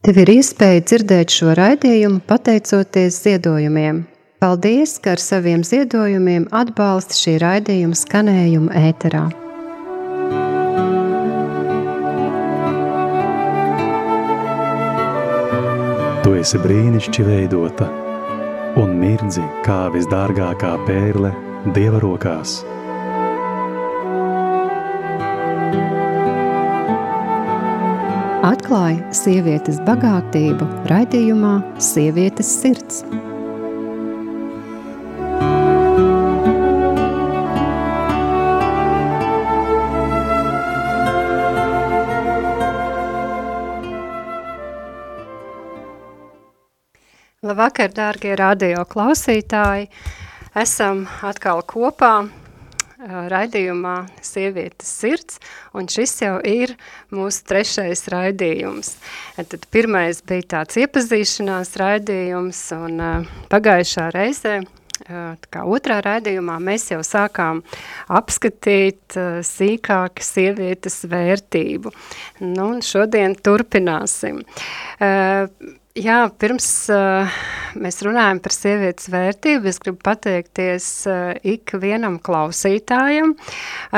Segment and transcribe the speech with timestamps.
[0.00, 3.98] Tev ir iespēja dzirdēt šo raidījumu pateicoties ziedojumiem.
[4.40, 9.26] Paldies, ka ar saviem ziedojumiem atbalsti šī raidījuma skanējumu ēterā.
[16.24, 17.92] Tu esi brīnišķīgi veidota
[18.80, 21.36] un mirdzi kā visdārgākā pērle
[21.76, 22.62] Dieva rokās.
[28.40, 33.02] Atklāja sievietes bagātību raidījumā Sievietes sirds.
[47.44, 49.90] Labvakar, dārgie radio klausītāji!
[50.56, 52.14] Esam atkal kopā
[53.08, 55.38] raidījumā Sievietes sirds,
[55.76, 56.74] un šis jau ir
[57.14, 58.94] mūsu trešais raidījums.
[59.36, 63.00] Tad pirmais bija tāds iepazīšanās raidījums, un
[63.52, 64.60] pagājušā reizē
[65.50, 67.62] kā otrā raidījumā mēs jau sākām
[68.12, 71.92] apskatīt sīkāk sievietes vērtību.
[72.44, 74.42] Nu, un šodien turpināsim.
[75.98, 77.26] Jā, pirms uh,
[77.74, 83.32] mēs runājam par sievietes vērtību, es gribu pateikties uh, ik vienam klausītājam,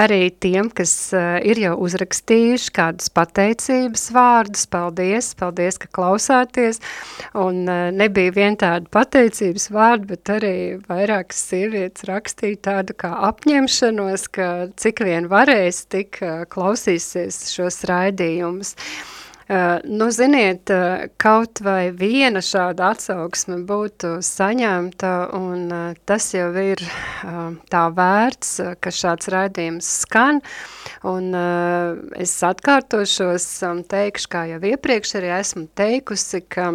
[0.01, 4.65] arī tiem, kas uh, ir jau uzrakstījuši kādus pateicības vārdus.
[4.73, 6.81] Paldies, paldies, ka klausāties.
[7.37, 10.57] Un uh, nebija vien tāda pateicības vārda, bet arī
[10.89, 18.79] vairākas sievietes rakstīja tādu kā apņemšanos, ka cik vien varēs, tik uh, klausīsies šos raidījumus.
[18.81, 19.19] Uh,
[19.85, 26.83] nu, ziniet, uh, kaut vai viena šāda atsauksme būtu saņemta, un uh, tas jau ir
[27.73, 30.41] tā vērts, ka šāds raidījums skan,
[31.09, 31.31] un
[32.19, 33.47] es atkārtošos,
[33.91, 36.73] teikšu, kā jau iepriekš arī esmu teikusi, ka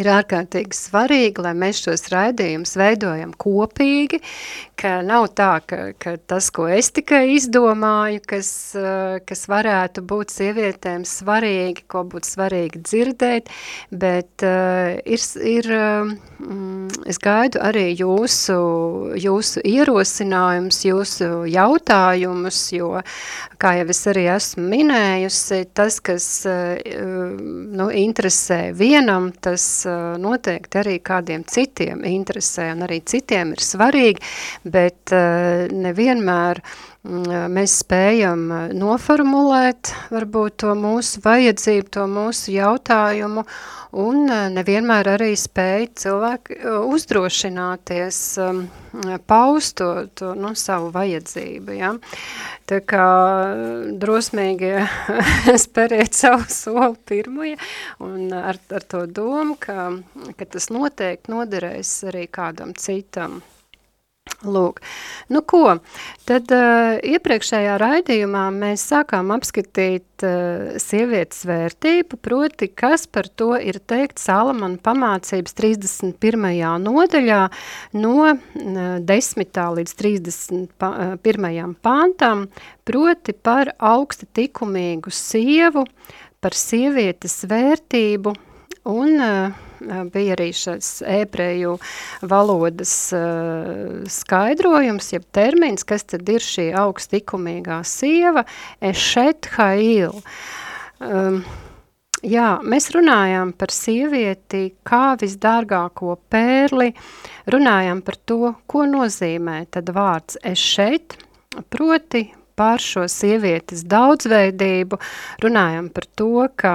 [0.00, 4.20] ir ārkārtīgi svarīgi, lai mēs šos raidījumus veidojam kopīgi,
[4.80, 10.34] ka nav tā, ka, ka tas, ko es tikai izdomāju, kas, eh, kas varētu būt
[10.34, 13.50] sievietēm svarīgi, ko būtu svarīgi dzirdēt,
[13.94, 18.56] bet uh, ir, ir um, es gaidu arī jūsu,
[19.20, 22.90] jūsu ierosinājums, jūsu jautājumus, jo,
[23.62, 26.74] kā jau es arī esmu minējusi, tas, kas uh,
[27.78, 29.83] nu, interesē vienam, tas Eh,
[30.20, 34.24] noteikti arī kādiem citiem interesē un arī citiem ir svarīgi,
[34.64, 36.62] bet eh, nevienmēr
[37.04, 43.44] mēs spējam eh, noformulēt varbūt to mūsu vajadzību, to mūsu jautājumu
[43.94, 48.18] un nevienmēr arī spēj cilvēki uzdrošināties
[49.28, 51.76] paust to, to nu, savu vajadzību.
[51.78, 51.92] Ja?
[52.66, 53.06] Tā kā
[54.02, 54.72] drosmīgi
[55.66, 57.60] speriet savu soli pirmoja
[58.02, 59.92] un ar, ar to domu, ka,
[60.34, 63.42] ka tas noteikti noderēs arī kādam citam.
[64.24, 64.78] Lūk,
[65.28, 65.78] nu ko,
[66.24, 73.82] tad uh, iepriekšējā raidījumā mēs sākām apskatīt uh, sievietes vērtību, proti, kas par to ir
[73.84, 76.48] teikt Salamana pamācības 31.
[76.86, 77.42] nodaļā
[78.00, 78.38] no uh,
[79.12, 79.60] 10.
[79.78, 81.76] līdz 31.
[81.84, 82.46] pāntam,
[82.88, 85.84] proti par augsti tikumīgu sievu,
[86.40, 88.32] par sievietes vērtību
[88.88, 89.64] un uh,
[90.12, 91.76] bija arī šis ebreju
[92.22, 98.46] valodas uh, skaidrojums, jeb termins, kas tad ir šī augstikumīgā sieva,
[98.92, 100.18] ešet hail.
[101.04, 101.44] Um,
[102.24, 106.94] Jā, mēs runājām par sievieti kā visdārgāko pērli,
[107.52, 111.18] runājām par to, ko nozīmē tad vārds es šeit,
[111.68, 112.22] proti
[112.56, 114.98] par šo sievietes daudzveidību,
[115.44, 116.74] runājam par to, ka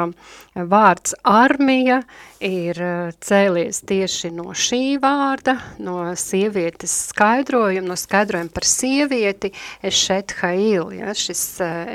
[0.55, 2.01] vārds armija
[2.43, 9.53] ir eh, cēlies tieši no šī vārda, no sievietes skaidrojuma, no skaidrojuma par sievieti,
[9.85, 11.43] ešet hail, ja, šis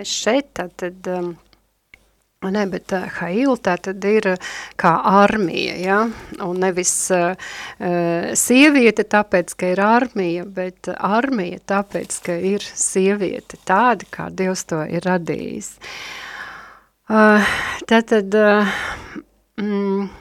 [0.02, 1.12] ešet, eh, tad
[2.52, 4.50] Ne, bet uh, Hail tā tad ir uh,
[4.80, 4.92] kā
[5.24, 5.98] armija, ja?
[6.44, 7.54] un nevis uh,
[8.36, 14.82] sieviete tāpēc, ka ir armija, bet armija tāpēc, ka ir sieviete tāda, kā Dievs to
[14.84, 15.74] ir radījis.
[17.08, 17.54] Uh,
[17.88, 18.76] tātad, uh,
[19.60, 20.12] mm,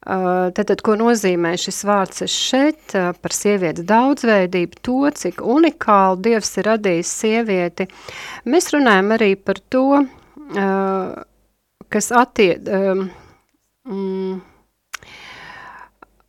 [0.00, 7.10] Tātad, ko nozīmē šis vārds šeit par sievietes daudzveidību, to, cik unikāli Dievs ir radījis
[7.20, 7.86] sievieti.
[8.48, 10.00] Mēs runājam arī par to,
[11.90, 12.66] kas attiec,
[13.88, 14.40] mm,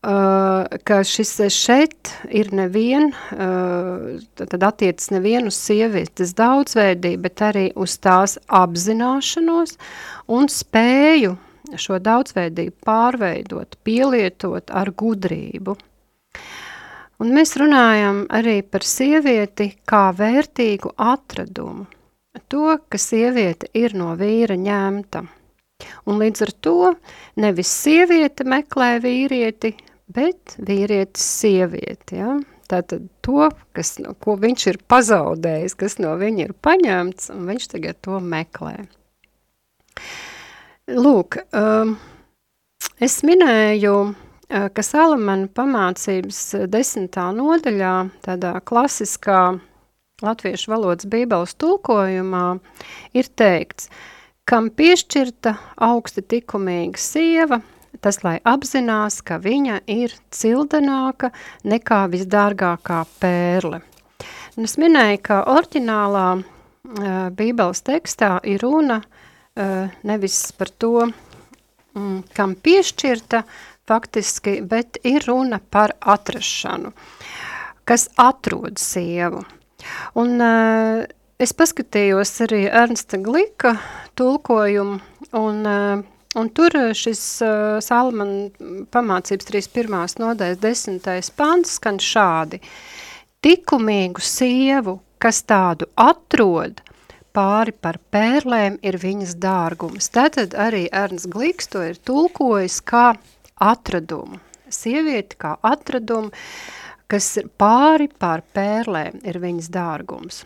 [0.02, 8.40] ka šis šeit ir nevien, tad attiecas nevien uz sievietes daudzveidību, bet arī uz tās
[8.50, 9.78] apzināšanos
[10.34, 11.38] un spēju
[11.78, 15.78] šo daudzveidību pārveidot, pielietot ar gudrību.
[17.22, 21.86] Un mēs runājam arī par sievieti kā vērtīgu atradumu.
[22.32, 25.26] To, ka sieviete ir no vīra ņemta.
[26.08, 26.76] Un līdz ar to
[27.42, 29.74] nevis sieviete meklē vīrieti,
[30.12, 32.22] bet vīrietis sievieti.
[32.22, 32.38] Ja?
[32.72, 38.00] Tātad to, kas, ko viņš ir pazaudējis, kas no viņa ir paņemts, un viņš tagad
[38.06, 38.78] to meklē.
[40.92, 41.98] Lūk, um,
[43.04, 46.40] es minēju, uh, ka Salamana pamācības
[46.72, 49.42] desmitā nodaļā, tādā klasiskā
[50.26, 52.46] latviešu valodas bībeles tulkojumā,
[53.18, 53.90] ir teikts,
[54.46, 57.62] kam piešķirta augsti tikumīga sieva,
[58.02, 61.32] tas, lai apzinās, ka viņa ir cildenāka
[61.68, 63.82] nekā visdārgākā pērle.
[64.58, 66.46] Un es minēju, ka oriģinālā uh,
[67.38, 71.08] bībeles tekstā ir runa uh, nevis par to,
[71.96, 73.44] mm, kam piešķirta
[73.88, 76.92] faktiski, bet ir runa par atrašanu,
[77.88, 79.46] kas atrod sievu.
[80.20, 81.04] Un uh,
[81.42, 83.76] es paskatījos arī Ernsta Glika
[84.20, 85.00] tulkojumu,
[85.38, 90.14] un uh, Un tur šis uh, Salmana pamācības 31.
[90.22, 91.32] nodaļas 10.
[91.36, 92.62] pants skan šādi.
[93.44, 96.80] Tikumīgu sievu, kas tādu atrod,
[97.36, 100.08] pāri par pērlēm ir viņas dārgums.
[100.16, 103.10] Tātad arī Ernsts Gliks to ir tulkojis kā
[103.60, 104.40] atradumu.
[104.72, 106.32] Sievieti kā atradumu,
[107.12, 107.28] kas
[107.60, 110.46] pāri par pērlēm ir viņas dārgums.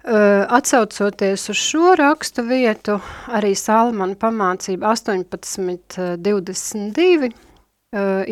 [0.00, 2.96] Atsaucoties uz šo rakstu vietu,
[3.28, 7.30] arī Salmana pamācība 18.22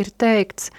[0.03, 0.71] ir teikts,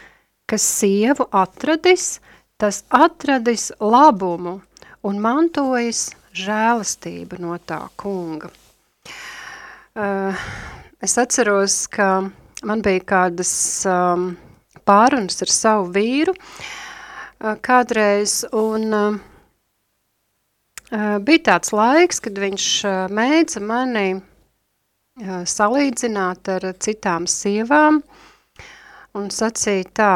[0.50, 2.20] ka sievu atradis,
[2.58, 4.62] tas atradis labumu
[5.06, 8.50] un mantojis žēlastību no tā kunga.
[11.00, 12.30] Es atceros, ka
[12.66, 13.86] man bija kādas
[14.89, 16.33] pārunas ar savu vīru
[17.63, 19.21] kādreiz, un
[20.89, 22.65] Bija tāds laiks, kad viņš
[23.13, 24.24] mēdza mani
[25.45, 28.00] salīdzināt ar citām sievām
[29.13, 30.13] un sacīja tā,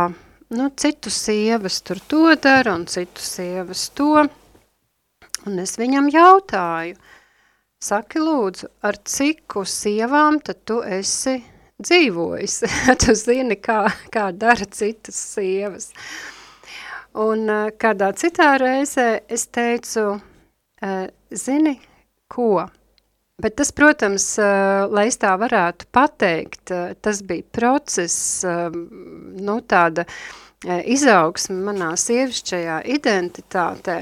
[0.58, 4.26] nu, citu sievas tur to dara un citu sievas to.
[5.46, 6.98] Un es viņam jautāju,
[7.78, 11.38] saki lūdzu, ar ciku sievām tad tu esi
[11.82, 12.60] dzīvojis?
[13.02, 15.90] tu zini, kā, kā dara citas sievas.
[17.14, 17.46] Un
[17.78, 20.18] kādā citā reizē es teicu,
[20.84, 21.78] Uh, zini,
[22.28, 22.66] ko?
[23.40, 30.04] Bet tas, protams, uh, lai es tā varētu pateikt, uh, tas bija process, nu tāda
[30.64, 33.98] izaugsme manā sievišķajā identitātē.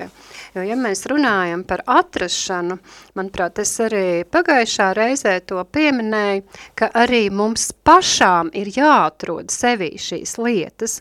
[0.55, 2.77] Jo, ja mēs runājam par atrašanu,
[3.17, 6.43] manuprāt, es arī pagājušā reizē to pieminēju,
[6.77, 10.99] ka arī mums pašām ir jāatrod sevī šīs lietas,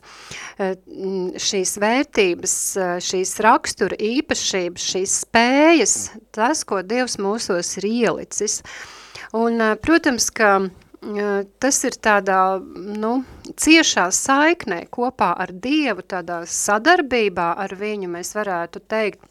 [1.51, 2.57] šīs vērtības,
[3.11, 5.97] šīs rakstura īpašības, šīs spējas,
[6.37, 8.61] tas, ko Dievs mūsos ir ielicis.
[9.37, 10.57] Un, protams, ka
[11.61, 13.21] tas ir tādā, nu,
[13.57, 19.23] ciešā saiknē kopā ar Dievu, tādā sadarbībā ar viņu, mēs varētu teikt,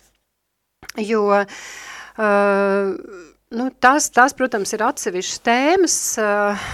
[0.99, 1.45] jo uh,
[3.49, 6.67] nu, tas, tas, protams, ir atsevišķas tēmas uh,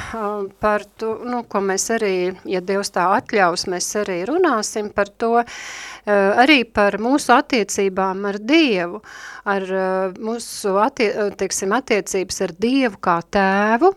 [0.60, 2.16] par to, nu, ko mēs arī,
[2.50, 6.12] ja Dievs tā atļaus, mēs arī runāsim par to, uh,
[6.44, 9.04] arī par mūsu attiecībām ar Dievu,
[9.48, 13.94] ar uh, mūsu attie, teiksim, attiecības ar Dievu kā tēvu,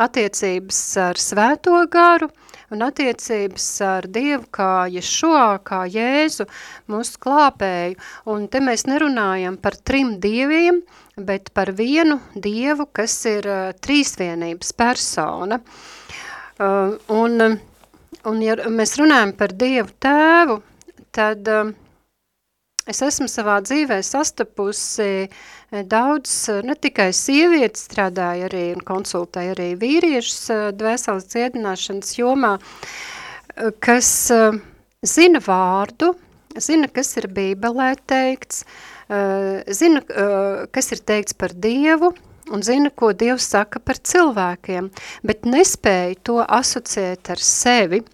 [0.00, 2.30] attiecības ar svēto garu
[2.70, 6.46] un attiecības ar Dievu kā Ješua, kā Jēzu,
[6.90, 7.98] mūsu klāpēju.
[8.30, 10.82] Un te mēs nerunājam par trim dieviem,
[11.16, 15.60] bet par vienu Dievu, kas ir uh, trīsvienības persona.
[16.60, 17.58] Uh, un,
[18.30, 20.60] un ja mēs runājam par Dievu tēvu,
[21.16, 21.72] tad uh,
[22.90, 26.32] es esmu savā dzīvē sastapusi uh, daudz,
[26.66, 34.10] ne tikai sievietes strādāja arī un konsultēja arī vīriešus eh, dvēseles dziedināšanas jomā, eh, kas
[34.34, 34.58] eh,
[35.06, 36.14] zina vārdu,
[36.58, 38.64] zina, kas ir bībelē teikts,
[39.74, 40.00] zina,
[40.70, 42.12] kas ir teikts par Dievu,
[42.54, 44.90] un zina, ko Dievs saka par cilvēkiem,
[45.26, 48.04] bet nespēja to asociēt ar sevi.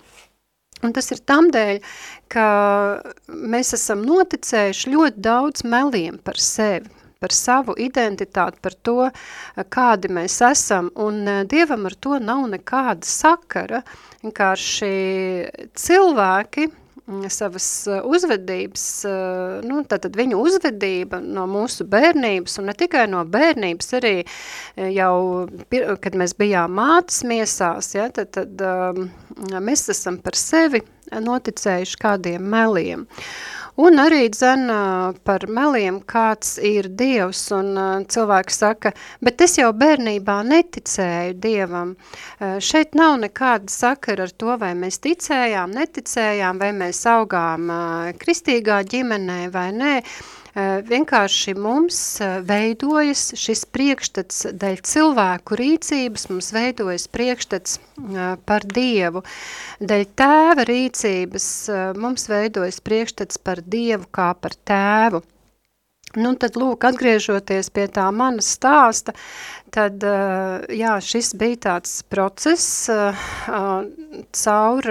[0.85, 1.83] Un tas ir tamdēļ,
[2.33, 2.47] ka
[3.29, 9.11] mēs esam noticējuši ļoti daudz meliem par sevi par savu identitāti, par to,
[9.73, 13.83] kādi mēs esam, un eh, Dievam ar to nav nekāda sakara.
[14.25, 14.91] Vienkārši
[15.79, 16.71] cilvēki
[17.31, 17.67] savas
[18.05, 18.85] uzvedības,
[19.67, 24.15] nu, tātad viņu uzvedība no mūsu bērnības, un ne tikai no bērnības, arī
[24.91, 25.47] jau,
[26.03, 28.65] kad mēs bijām mātes miesās, ja, tad, tad
[29.63, 30.83] mēs esam par sevi
[31.15, 33.07] noticējuši kādiem meliem.
[33.77, 34.71] Un arī dzen
[35.29, 37.77] par meliem, kāds ir Dievs, un
[38.09, 41.93] cilvēki saka, bet es jau bērnībā neticēju Dievam.
[42.41, 47.69] Šeit nav nekāda sakara ar to, vai mēs ticējām, neticējām, vai mēs augām
[48.23, 49.95] kristīgā ģimenē vai nē.
[50.01, 50.17] Eh,
[50.57, 59.21] vienkārši mums eh, veidojas šis priekšstats dēļ cilvēku rīcības, mums veidojas priekšstats eh, par Dievu.
[59.81, 61.49] Dēļ tēva rīcības
[62.01, 65.23] mums veidojas priekšstats par Dievu kā par tēvu.
[66.17, 69.13] Nu, tad, lūk, atgriežoties pie tā mana stāsta,
[69.75, 70.01] tad,
[70.73, 72.87] jā, šis bija tāds process
[74.41, 74.89] caur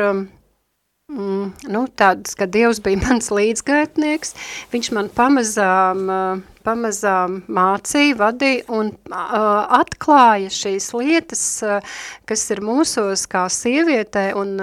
[1.05, 4.31] Mm, nu, tāds, ka Dievs bija mans līdzgaitnieks,
[4.71, 9.45] viņš man pamazām, uh, pamazām mācīja, vadīja un uh,
[9.77, 11.93] atklāja šīs lietas, uh,
[12.25, 14.57] kas ir mūsos kā sievietē, un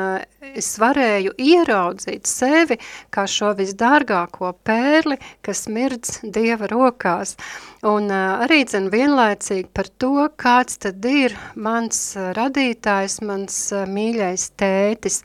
[0.51, 2.81] es varēju ieraudzīt sevi
[3.15, 7.39] kā šo visdārgāko pērli, kas mirdz Dieva rokās.
[7.87, 15.23] Un arī dzen vienlaicīgi par to, kāds tad ir mans radītājs, mans mīļais tētis.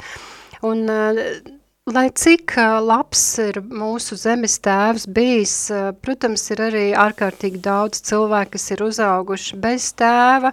[0.61, 1.41] Un, eh,
[1.85, 8.01] lai cik eh, labs ir mūsu zemes tēvs bijis, eh, protams, ir arī ārkārtīgi daudz
[8.09, 10.51] cilvēku, kas ir uzauguši bez tēva,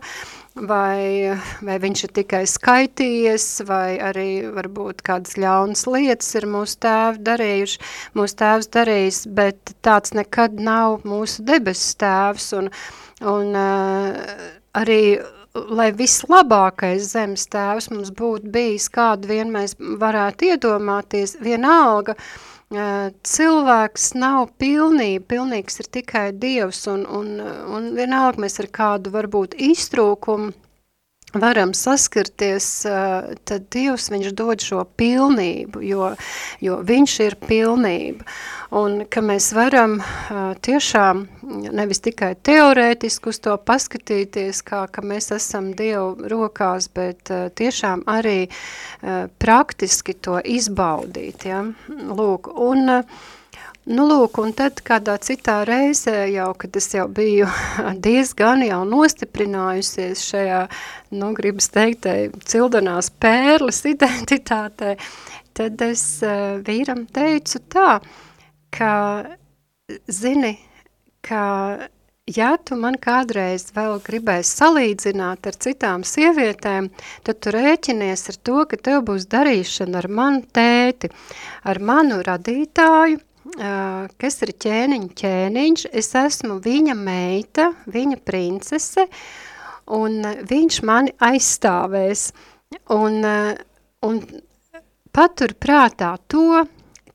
[0.55, 1.33] vai,
[1.65, 7.81] vai viņš ir tikai skaitījies, vai arī varbūt kādas ļaunas lietas ir mūsu tēvi darījuši,
[8.15, 12.69] mūsu tēvs darījis, bet tāds nekad nav mūsu debesu tēvs, un,
[13.25, 13.57] un
[14.77, 15.01] arī
[15.55, 22.17] lai vislabākais zemes tēvs mums būtu bijis, kādu vien mēs varētu iedomāties, vienalga,
[23.35, 27.39] cilvēks nav pilnība, pilnīgs ir tikai Dievs, un, un,
[27.71, 30.51] un vienalga mēs ar kādu varbūt iztrūkumu
[31.41, 32.69] varam saskarties,
[33.49, 36.13] tad Dievs viņš dod šo pilnību, jo,
[36.65, 38.27] jo viņš ir pilnība.
[38.75, 40.01] Un ka mēs varam
[40.67, 41.25] tiešām
[41.77, 48.49] nevis tikai teorētiski uz to paskatīties, kā ka mēs esam Dievu rokās, bet tiešām arī
[49.39, 51.47] praktiski to izbaudīt.
[51.47, 51.63] Ja?
[51.89, 53.01] Lūk, un
[53.85, 57.45] Nu, lūk, un tad kādā citā reizē jau, kad es jau biju
[58.07, 60.61] diezgan jau nostiprinājusies šajā,
[61.21, 62.09] nu, gribas teikt,
[62.49, 64.95] cildanās pērles identitātē,
[65.53, 67.99] tad es uh, vīram teicu tā,
[68.73, 68.95] ka,
[70.09, 70.55] zini,
[71.21, 71.43] ka
[72.25, 76.89] ja tu man kādreiz vēl gribēsi salīdzināt ar citām sievietēm,
[77.29, 81.13] tad tu rēķinies ar to, ka tev būs darīšana ar manu tēti,
[81.69, 83.21] ar manu radītāju,
[83.55, 89.07] kas ir ķēniņa ķēniņš, es esmu viņa meita, viņa princese,
[89.95, 92.33] un viņš mani aizstāvēs.
[92.91, 93.21] Un,
[94.03, 94.23] un
[95.15, 96.65] patur prātā to,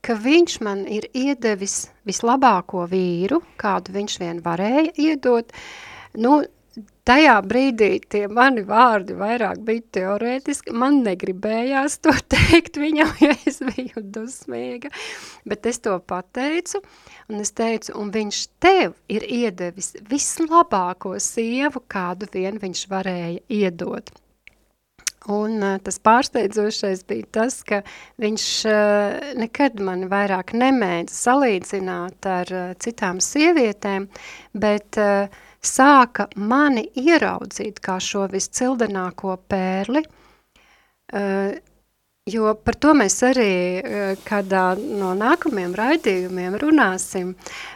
[0.00, 5.52] ka viņš man ir iedevis vislabāko vīru, kādu viņš vien varēja iedot.
[6.16, 6.40] Nu,
[7.10, 13.60] tajā brīdī tie mani vārdi vairāk bija teorētiski, man negribējās to teikt viņam, ja es
[13.64, 14.92] biju dusmīga,
[15.48, 16.82] bet es to pateicu,
[17.30, 24.12] un es teicu, un viņš tev ir iedevis vislabāko sievu, kādu vien viņš varēja iedot.
[25.28, 27.82] Un uh, tas pārsteidzošais bija tas, ka
[28.22, 34.08] viņš uh, nekad mani vairāk nemēdza salīdzināt ar uh, citām sievietēm,
[34.56, 35.28] bet uh,
[35.62, 41.52] sāka mani ieraudzīt kā šo viscildenāko pērli, uh,
[42.30, 47.32] Jo par to mēs arī eh, kādā no nākamajiem raidījumiem runāsim,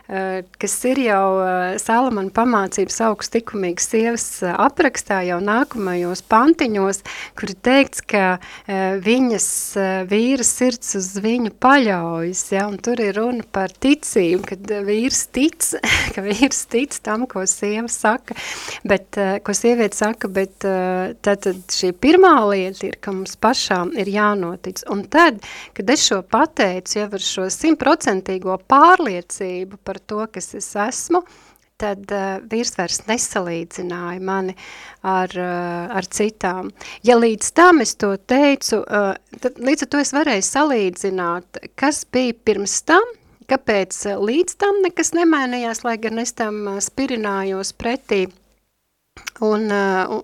[0.06, 7.02] eh, kas ir jau eh, Salamana pamācības augstikumīgas sievas aprakstā jau nākamajos pantiņos,
[7.38, 8.38] kur ir teikts, ka
[9.04, 9.46] viņas
[10.10, 15.70] vīra sirds uz viņu paļaujas, ja, un tur ir runa par ticību, kad vīrs tic,
[16.14, 18.36] ka vīrs tic tam, ko sieva saka,
[18.86, 24.43] bet, ko sieviete saka, bet tad šī pirmā lieta ir, ka mums pašām ir jānāk
[24.44, 24.84] jānotic.
[24.90, 25.40] Un tad,
[25.74, 31.24] kad es šo pateicu jau ar šo simtprocentīgo pārliecību par to, kas es esmu,
[31.76, 34.54] tad uh, vīrs vairs nesalīdzināja mani
[35.02, 36.70] ar, uh, ar citām.
[37.02, 42.04] Ja līdz tam es to teicu, uh, tad līdz ar to es varēju salīdzināt, kas
[42.06, 43.02] bija pirms tam,
[43.50, 48.28] kāpēc līdz tam nekas nemainījās, lai gan es tam spirinājos pretī,
[49.40, 49.70] Un,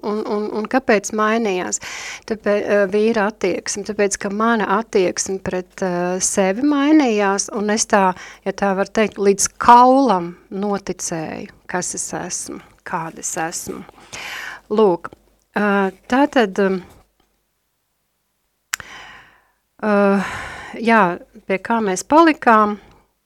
[0.03, 1.79] un, un, un kāpēc mainījās
[2.27, 3.85] tāpēc, vīra attieksme?
[3.87, 8.13] Tāpēc, ka mana attieksme pret uh, sevi mainījās, un es tā,
[8.47, 13.83] ja tā var teikt, līdz kaulam noticēju, kas es esmu, kāda es esmu.
[14.75, 16.59] Lūk, uh, tā tad,
[19.87, 20.35] uh,
[20.79, 21.03] jā,
[21.47, 22.79] pie kā mēs palikām,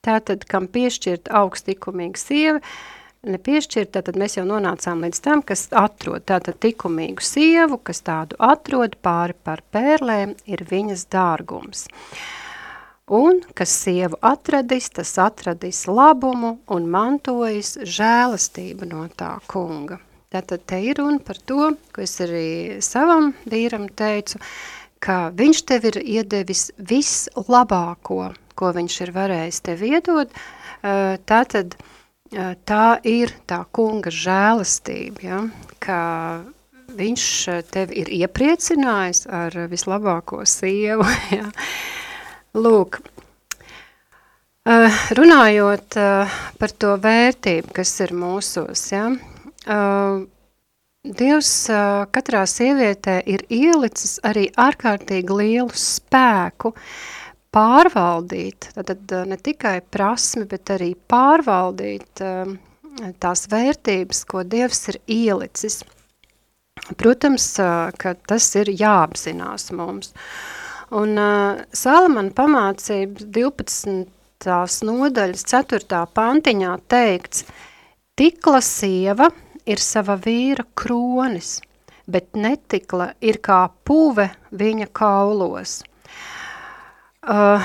[0.05, 2.94] tā tad, kam piešķirt augstikumīga sieva, uh,
[3.29, 8.97] nepiešķirt, tad mēs jau nonācām līdz tam, kas atrod tātad tikumīgu sievu, kas tādu atrod
[9.05, 11.87] pāri par pērlēm, ir viņas dārgums.
[13.15, 20.01] Un, kas sievu atradis, tas atradis labumu un mantojis žēlastību no tā kunga.
[20.33, 24.41] Tātad te ir runa par to, ko es arī savam vīram teicu,
[25.05, 30.33] ka viņš tev ir iedevis vislabāko, ko viņš ir varējis tev iedot,
[31.29, 32.04] tātad, uh,
[32.67, 35.41] tā ir tā kunga žēlastība, ja,
[35.83, 35.99] ka
[36.95, 37.25] viņš
[37.73, 41.07] tevi ir iepriecinājis ar vislabāko sievu.
[41.35, 41.49] Ja.
[42.55, 43.01] Lūk,
[45.19, 45.97] runājot
[46.61, 49.09] par to vērtību, kas ir mūsos, ja,
[51.05, 51.51] Dievs
[52.15, 57.24] katrā sievietē ir ielicis arī ārkārtīgi lielu spēku, uh,
[57.55, 62.57] pārvaldīt, tad ne tikai prasmi, bet arī pārvaldīt um,
[63.23, 65.83] tās vērtības, ko Dievs ir ielicis.
[66.99, 70.13] Protams, uh, ka tas ir jāapzinās mums.
[70.95, 71.17] Un
[71.75, 74.05] Salamana pamācības 12.
[74.87, 76.03] nodaļas 4.
[76.15, 77.47] pantiņā teikts,
[78.19, 79.31] tikla sieva
[79.67, 81.57] ir sava vīra kronis,
[82.07, 85.81] bet netikla ir kā puve viņa kaulos–
[87.25, 87.63] Uh,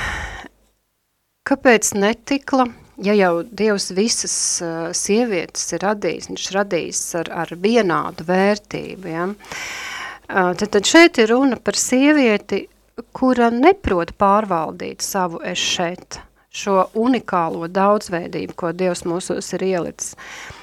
[1.44, 2.70] kāpēc netikla?
[3.04, 9.26] Ja jau Dievs visas uh, sievietes ir radījis, viņš radījis ar, ar vienādu vērtību, ja?
[9.28, 12.62] uh, tad, tad šeit ir runa par sievieti,
[13.12, 16.22] kura neprot pārvaldīt savu ešet,
[16.56, 20.16] šo unikālo daudzveidību, ko Dievs mūsos ir ielicis.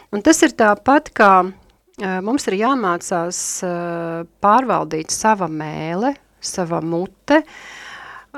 [0.08, 7.44] Un tas ir tāpat, kā uh, mums ir jāmācās uh, pārvaldīt sava mēle, sava mute,
[7.44, 7.85] Uh,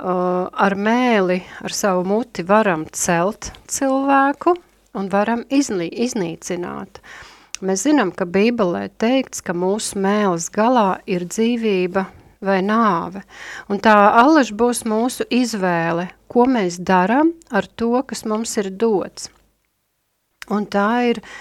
[0.02, 4.54] ar mēli, ar savu muti varam celt cilvēku
[4.98, 7.00] un varam iznī, iznīcināt.
[7.60, 12.06] Mēs zinām, ka Bībelē teikts, ka mūsu mēles galā ir dzīvība
[12.44, 13.24] vai nāve.
[13.68, 19.32] Un tā allaž būs mūsu izvēle, ko mēs daram ar to, kas mums ir dots.
[20.48, 21.32] Un tā ir uh,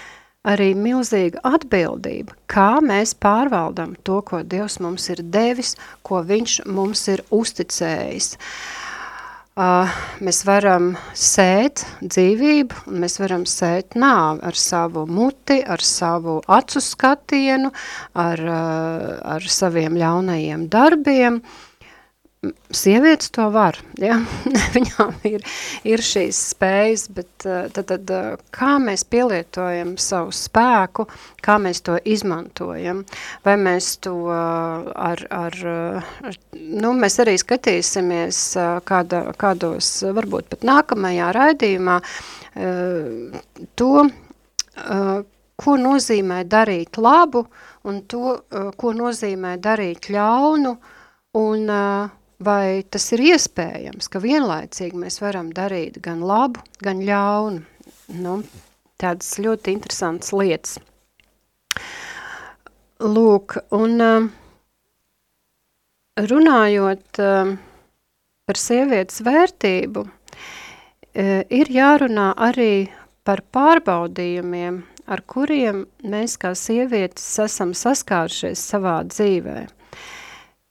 [0.48, 5.74] arī milzīga atbildība, kā mēs pārvaldam to, ko Dievs mums ir devis,
[6.06, 8.36] ko viņš mums ir uzticējis.
[9.58, 9.90] Uh,
[10.22, 16.78] mēs varam sēt dzīvību, un mēs varam sēt nāvi ar savu muti, ar savu acu
[16.78, 17.72] skatienu,
[18.14, 21.67] ar, uh, ar saviem ļaunajiem darbiem, uh,
[22.70, 24.14] sievietes to var, ja?
[24.76, 25.42] viņām ir,
[25.88, 31.08] ir šīs spējas, bet eh, tad, tad eh, kā mēs pielietojam savu spēku,
[31.42, 33.02] kā mēs to izmantojam,
[33.46, 35.58] vai mēs to eh, ar, ar,
[36.30, 38.42] ar nu, mēs arī skatīsimies
[38.86, 41.96] kāda, kādos, varbūt pat nākamajā raidījumā,
[43.78, 43.90] to,
[45.58, 47.44] ko nozīmē darīt labu
[47.86, 48.38] un to,
[48.78, 50.72] ko nozīmē darīt ļaunu,
[51.38, 57.64] un uh, vai tas ir iespējams, ka vienlaicīgi mēs varam darīt gan labu, gan ļaunu.
[58.18, 58.38] Nu,
[59.00, 60.78] tādas ļoti interesantas lietas.
[62.98, 64.28] Lūk, un um,
[66.18, 67.52] runājot um,
[68.48, 72.88] par sievietes vērtību, uh, ir jārunā arī
[73.28, 79.66] par pārbaudījumiem, ar kuriem mēs kā sievietes esam saskārušies savā dzīvē.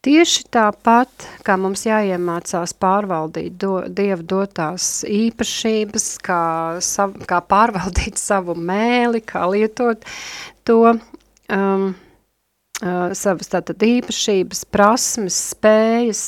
[0.06, 6.42] Tieši tāpat, kā mums jāiemācās pārvaldīt do, Dievu dotās īpašības, kā,
[6.86, 10.06] sav, kā pārvaldīt savu mēli, kā lietot
[10.70, 11.90] to, um,
[12.86, 16.24] uh, savas tātad īpašības, prasmes, spējas,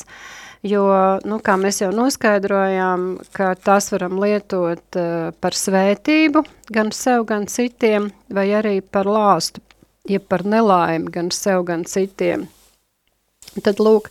[0.65, 0.89] jo,
[1.29, 7.45] nu, kā mēs jau noskaidrojām, ka tās varam lietot uh, par svētību gan sev, gan
[7.45, 9.61] citiem, vai arī par lāstu,
[10.09, 12.49] ja par nelaimi gan sev, gan citiem.
[13.63, 14.09] Tad lūk,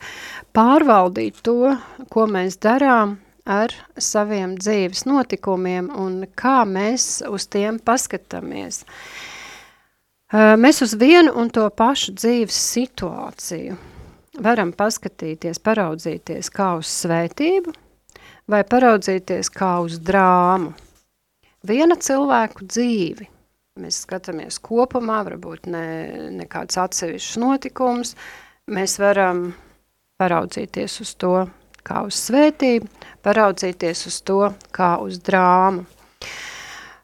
[0.56, 1.74] pārvaldīt to,
[2.12, 8.82] ko mēs darām ar saviem dzīves notikumiem un kā mēs uz tiem paskatāmies.
[10.32, 13.78] Mēs uz vienu un to pašu dzīves situāciju
[14.42, 17.72] varam paskatīties, paraudzīties kā uz svētību
[18.48, 20.74] vai paraudzīties kā uz drāmu.
[21.68, 23.26] Viena cilvēku dzīvi
[23.78, 25.86] mēs skatāmies kopumā, varbūt ne,
[26.34, 28.14] ne kāds atsevišķs notikums,
[28.68, 29.48] mēs varam
[30.18, 31.34] paraudzīties uz to
[31.86, 32.88] kā uz svētību,
[33.24, 34.42] paraudzīties uz to
[34.74, 35.86] kā uz drāmu.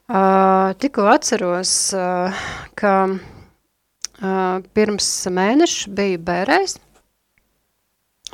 [0.05, 2.43] Uh, tikko atceros, uh,
[2.77, 6.77] ka uh, pirms mēneša biju bērēs,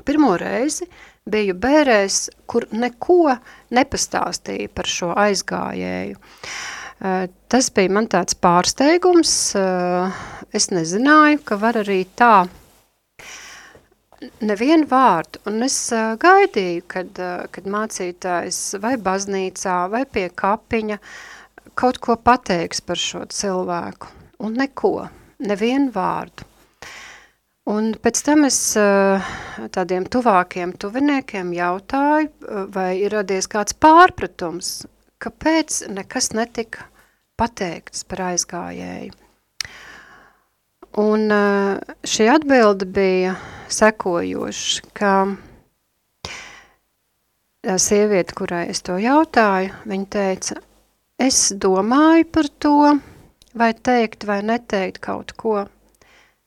[0.03, 0.89] pirmo reizi
[1.31, 3.37] biju bērēs, kur neko
[3.71, 6.17] nepastāstīja par šo aizgājēju.
[7.49, 9.31] Tas bija man tāds pārsteigums,
[10.53, 12.43] es nezināju, ka var arī tā
[14.41, 20.99] nevienu vārdu, un es uh, gaidīju, kad, uh, kad mācītājs vai baznīcā, vai pie kapiņa
[21.77, 24.11] kaut ko pateiks par šo cilvēku,
[24.45, 24.95] un neko,
[25.41, 26.47] nevienu vārdu.
[27.71, 29.33] Un pēc tam es uh,
[29.73, 32.31] tādiem tuvākiem tuviniekiem jautāju,
[32.73, 34.81] vai ir radies kāds pārpratums,
[35.21, 36.89] kāpēc nekas netika
[37.37, 39.13] pateikts par aizgājēju.
[40.99, 43.37] Un uh, šī atbilde bija
[43.71, 45.13] sekojoši, ka
[47.77, 50.57] sieviete, kurai es to jautāju, viņa teica,
[51.21, 52.77] es domāju par to,
[53.55, 55.65] vai teikt vai neteikt kaut ko,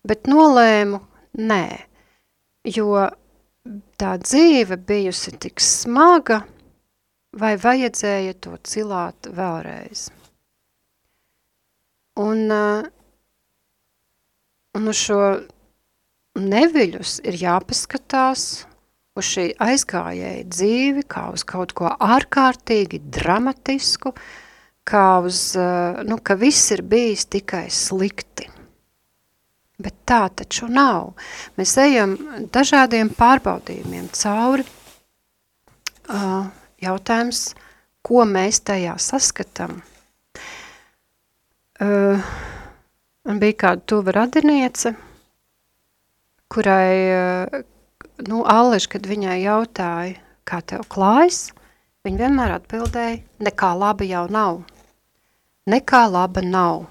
[0.04, 1.00] bet nolēmu
[1.38, 1.66] nē,
[2.76, 3.07] jo
[4.00, 6.42] tā dzīve bijusi tik smaga,
[7.35, 10.09] vai vajadzēja to cilāt vēlreiz.
[12.20, 12.46] Un,
[14.74, 15.20] un uz šo
[16.38, 18.64] neviļus ir jāpaskatās
[19.14, 24.14] uz šī aizgājēja dzīvi, kā uz kaut ko ārkārtīgi dramatisku,
[24.84, 28.50] kā uz, eh, nu, ka viss ir bijis tikai slikti.
[29.78, 31.14] Bet tā taču nav.
[31.58, 32.14] Mēs ejam
[32.54, 34.62] dažādiem pārbaudījumiem cauri.
[36.04, 36.46] Uh,
[36.84, 37.54] jautājums,
[38.04, 39.80] ko mēs tajā saskatām?
[41.82, 42.20] Uh,
[43.24, 44.94] bija kāda tuva radiniece,
[46.52, 47.62] kurai, eh,
[48.28, 51.48] nu, Allež, kad viņai jautāja, kā tev klājas,
[52.04, 54.62] viņa vienmēr atbildēja, nekā laba jau nav.
[55.66, 56.84] Nekā laba nav.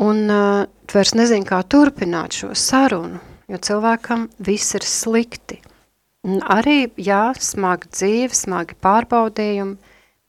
[0.00, 5.60] Un uh, vairs nezini, kā turpināt šo sarunu, jo cilvēkam viss ir slikti.
[6.24, 9.76] Un arī, jā, smagi dzīve, smagi pārbaudījumi,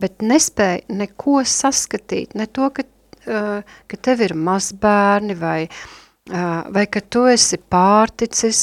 [0.03, 2.83] bet nespēja neko saskatīt, ne to, ka,
[3.25, 8.61] ka tev ir mazbērni vai uh, vai ka tu esi pārticis,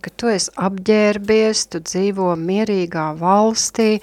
[0.00, 3.98] ka tu esi apģērbies, tu dzīvo mierīgā valstī,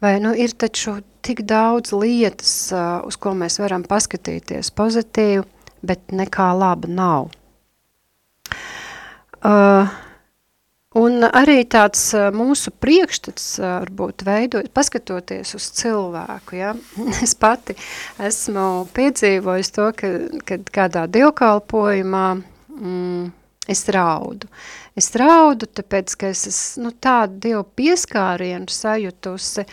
[0.00, 2.72] vai nu ir taču tik daudz lietas,
[3.04, 5.44] uz ko mēs varam paskatīties pozitīvi,
[5.84, 7.28] bet nekā laba nav.
[9.46, 9.92] Uh,
[10.96, 16.72] Un arī tāds mūsu priekšstats varbūt veidot, paskatoties uz cilvēku, ja?
[17.24, 17.76] es pati
[18.22, 20.12] esmu piedzīvojis to, ka,
[20.48, 23.26] kad kādā dievkalpojumā mm,
[23.68, 24.48] es raudu.
[24.96, 29.66] Es raudu, tāpēc, ka es esmu nu, tādu dievu pieskārienu sajutusi,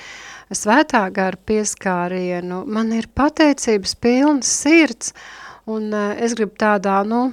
[0.53, 5.13] svētā gara pieskārienu, man ir pateicības pilns sirds,
[5.71, 7.29] un es gribu tādā, nu,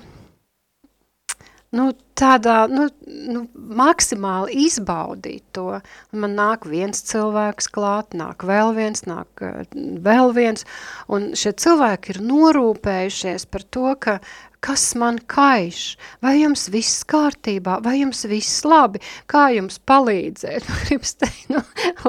[1.76, 1.87] nu,
[2.18, 5.80] tādā, nu, nu, maksimāli izbaudīt to.
[6.12, 9.62] Man nāk viens cilvēks klāt, nāk vēl viens, nāk uh,
[10.06, 10.66] vēl viens,
[11.09, 14.18] un šie cilvēki ir norūpējušies par to, ka
[14.60, 21.16] kas man kaiš, vai jums viss kārtībā, vai jums viss labi, kā jums palīdzēt, gribas
[21.20, 21.62] teikt, nu,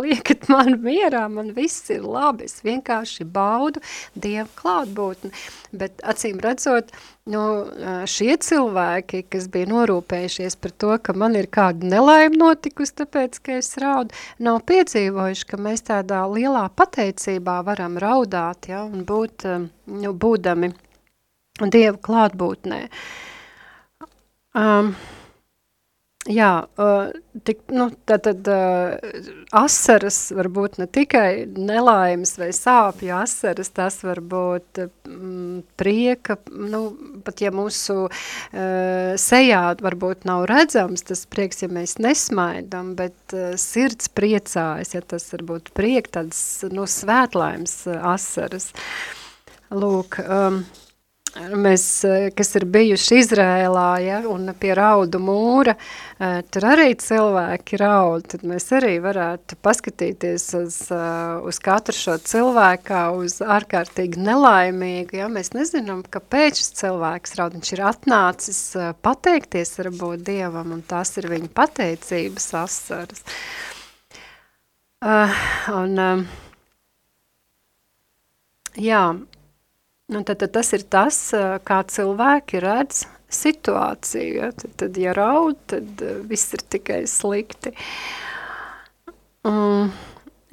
[0.03, 3.83] liekat man mierā, man viss ir labi, es vienkārši baudu
[4.19, 5.31] Dievu klātbūtni,
[5.71, 6.91] bet acīm redzot,
[7.31, 7.41] nu,
[8.09, 13.57] šie cilvēki, kas bija norūpējušies par to, ka man ir kāda nelaima notikusi, tāpēc, ka
[13.61, 19.47] es raudu, nav piedzīvojuši, ka mēs tādā lielā pateicībā varam raudāt, ja, un būt,
[19.87, 20.73] nu, būdami
[21.69, 22.86] Dieva klātbūtnē.
[24.58, 24.95] Um,
[26.28, 27.12] jā, uh,
[27.47, 28.97] tik, nu, tad, tad uh,
[29.56, 36.82] asaras var būt ne tikai nelaimes vai sāpju asaras, tas var būt mm, prieka, nu,
[37.26, 38.12] pat ja mūsu uh,
[39.15, 45.32] sejā varbūt nav redzams tas prieks, ja mēs nesmaidam, bet uh, sirds priecājas, ja tas
[45.32, 46.43] var būt priek, tāds,
[46.74, 48.71] nu, svētlaimes uh, asaras.
[49.71, 50.65] Lūk, um,
[51.36, 55.76] mēs, eh, kas ir bijuši Izrēlā, ja, un pie raudu mūra,
[56.20, 62.17] eh, tur arī cilvēki raud, tad mēs arī varētu paskatīties uz, eh, uz katru šo
[62.20, 68.62] cilvēku, kā uz ārkārtīgi nelaimīgu, ja, mēs nezinām, kāpēc šis cilvēks raud, viņš ir atnācis
[69.02, 73.24] pateikties varbūt Dievam, un tās ir viņa pateicības asaras.
[75.04, 75.34] Uh,
[75.74, 76.26] un, uh,
[78.80, 79.17] Jā,
[80.12, 81.19] nu tad, tad tas ir tas,
[81.67, 84.32] kā cilvēki redz situāciju.
[84.41, 84.52] Ja?
[84.56, 87.74] Tad, tad, ja raud, tad viss ir tikai slikti.
[89.47, 89.89] Um,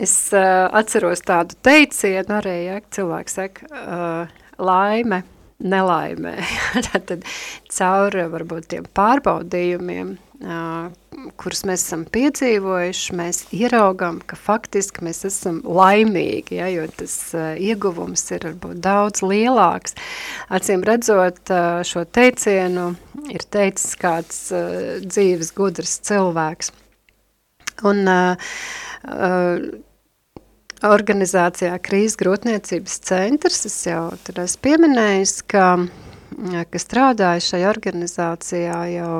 [0.01, 5.25] es uh, atceros tādu teicienu arī, ja cilvēks saka, uh, laime
[5.65, 6.37] nelaimē.
[7.09, 7.27] tad
[7.73, 10.17] caur varbūt tiem pārbaudījumiem,
[11.41, 17.17] kurus mēs esam piedzīvojuši, mēs ieraugam, ka faktiski mēs esam laimīgi, ja, jo tas
[17.59, 19.99] ieguvums ir varbūt daudz lielāks.
[20.55, 21.51] Acīm redzot
[21.89, 22.93] šo teicienu,
[23.35, 24.45] ir teicis kāds
[25.03, 26.71] dzīves gudrs cilvēks.
[27.87, 28.35] Un uh,
[30.87, 35.65] organizācijā Krīzes grūtniecības centrs, es jau tur esmu pieminējis, ka,
[36.71, 39.15] ka strādāju šajā organizācijā jau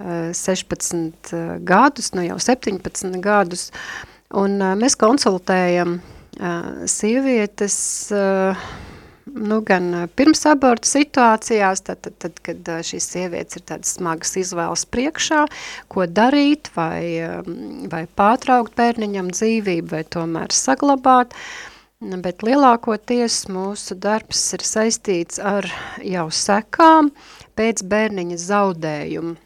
[0.00, 1.34] 16
[1.68, 3.68] gadus, nu jau 17 gadus,
[4.32, 5.98] un mēs konsultējam
[6.88, 7.76] sievietes,
[9.24, 14.86] nu, gan pirms abortu situācijās, tad, tad, tad, kad šīs sievietes ir tādas smagas izvēles
[14.92, 15.44] priekšā,
[15.92, 17.42] ko darīt, vai,
[17.92, 21.36] vai pārtraukt bērniņam dzīvību, vai tomēr saglabāt,
[22.00, 25.68] bet lielākoties mūsu darbs ir saistīts ar
[26.04, 27.12] jau sekām
[27.60, 29.36] pēc bērniņa zaudējumu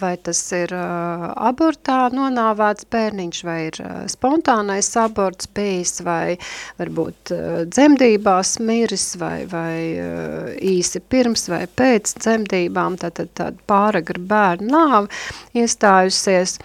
[0.00, 6.36] vai tas ir uh, abortā nonāvēts bērniņš, vai ir uh, spontānais aborts bijis, vai
[6.80, 14.24] varbūt uh, dzemdībās miris, vai, vai uh, īsi pirms vai pēc dzemdībām, tātad tāda pāragra
[14.32, 15.06] bērna nāva
[15.54, 16.58] iestājusies,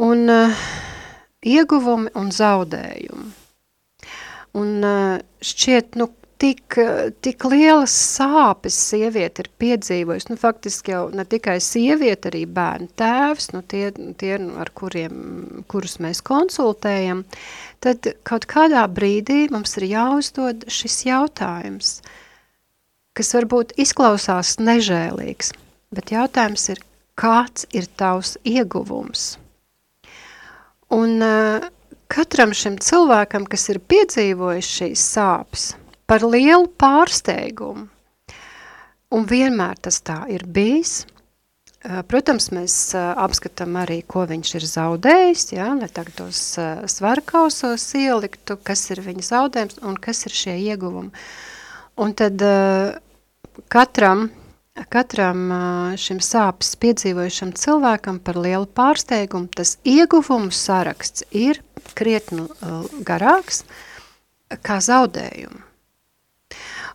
[0.00, 0.62] un uh,
[1.44, 3.34] ieguvumi un zaudējumi.
[4.58, 6.78] Un uh, šķiet, nu, tik,
[7.24, 13.50] tik lielas sāpes sieviete ir piedzīvojusi, nu faktiski jau ne tikai sieviete, arī bērnu tēvs,
[13.54, 17.24] nu tie, tie ar kuriem, kurus mēs konsultējam,
[17.84, 21.96] tad kaut kādā brīdī mums ir jāuzdod šis jautājums,
[23.18, 25.52] kas varbūt izklausās nežēlīgs,
[25.94, 26.84] bet jautājums ir,
[27.18, 29.32] kāds ir tavs ieguvums?
[30.94, 31.66] Un uh,
[32.08, 35.72] katram šim cilvēkam, kas ir piedzīvojis šīs sāpes,
[36.08, 37.86] par lielu pārsteigumu.
[39.08, 41.06] Un vienmēr tas tā ir bijis.
[42.10, 46.40] Protams, mēs apskatām arī, ko viņš ir zaudējis, ja, lai tagad tos
[46.90, 51.12] svarkausos ieliktu, kas ir viņa zaudējums un kas ir šie ieguvumi.
[52.02, 52.42] Un tad
[53.70, 54.26] katram,
[54.90, 55.46] katram
[56.02, 61.62] šim sāpes piedzīvojušam cilvēkam par lielu pārsteigumu tas ieguvumu saraksts ir
[61.94, 62.50] krietni
[63.06, 63.62] garāks
[64.66, 65.67] kā zaudējumu.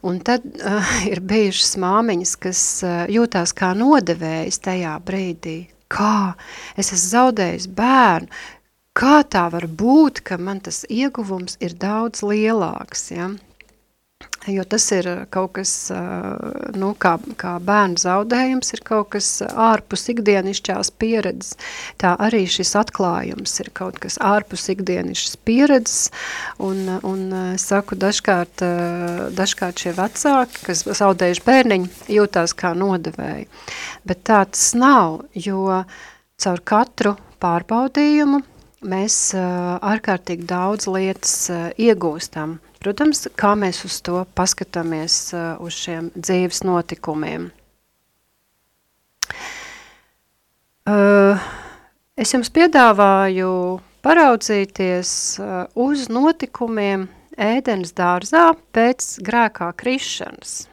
[0.04, 5.58] Un tad uh, ir bijušas māmiņas, kas uh, jūtās kā nodevējas tajā brīdī.
[5.94, 6.34] Kā?
[6.76, 8.28] Es esmu zaudējis bērnu.
[8.94, 13.08] Kā tā var būt, ka man tas ieguvums ir daudz lielāks?
[13.16, 13.32] Ja?
[14.48, 16.36] Jo tas ir uh, kaut kas, uh,
[16.78, 21.58] nu, kā, kā bērnu zaudējums, ir kaut kas ārpus ikdienišķās pieredzes.
[22.02, 26.12] Tā arī šis atklājums ir kaut kas ārpus ikdienišķas pieredzes,
[26.64, 28.64] un, un uh, saku, dažkārt,
[29.36, 33.48] dažkārt šie vecāki, kas zaudējuši bērniņu, jūtās kā nodevēji.
[34.08, 35.84] Bet tā tas nav, jo
[36.44, 38.42] caur katru pārbaudījumu
[38.84, 41.36] mēs ārkārtīgi daudz lietas
[41.80, 47.46] iegūstam, Protams, kā mēs uz to paskatāmies uh, uz šiem dzīves notikumiem.
[50.84, 51.40] Uh,
[52.20, 53.54] es jums piedāvāju
[54.04, 57.08] paraudzīties uh, uz notikumiem
[57.40, 60.66] ēdens dārzā pēc grēkā krišanas.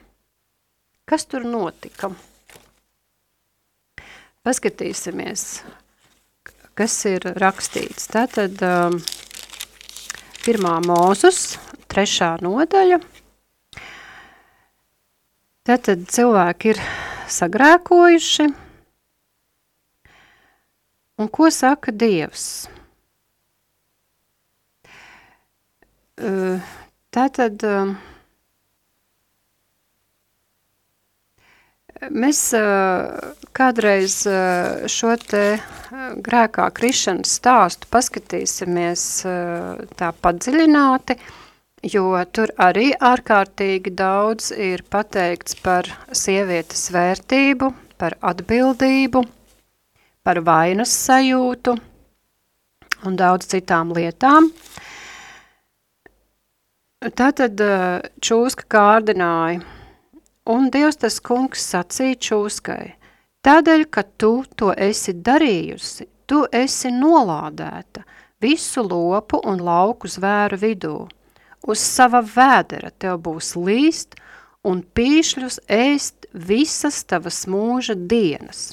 [1.07, 2.11] Kas tur notika?
[4.43, 5.61] Paskatīsimies,
[6.75, 8.11] kas ir rakstīts.
[8.11, 8.99] Tātad um,
[10.43, 11.55] pirmā mūzus,
[11.91, 12.99] trešā nodaļa.
[15.67, 16.79] Tātad cilvēki ir
[17.29, 18.47] sagrēkojuši.
[21.21, 22.45] Un ko saka Dievs?
[27.11, 27.63] Tātad
[32.09, 32.41] mēs
[33.57, 34.15] kādreiz
[34.95, 35.43] šo te
[36.25, 39.05] grēkā krišanas stāstu paskatīsimies
[40.01, 41.17] tā padziļināti,
[41.83, 49.23] jo tur arī ārkārtīgi daudz ir pateikts par sievietes vērtību, par atbildību,
[50.23, 51.75] par vainas sajūtu
[53.05, 54.51] un daudz citām lietām.
[57.01, 59.63] Tātad eh, čūska kārdināja,
[60.53, 62.91] un Dievs tas kungs sacīja čūskai,
[63.41, 68.05] tādēļ, ka tu to esi darījusi, tu esi nolādēta
[68.41, 70.93] visu lopu un lauku zvēru vidū
[71.67, 74.17] uz sava vēdera tev būs līst
[74.67, 78.71] un pīšļus ēst visas tavas mūža dienas.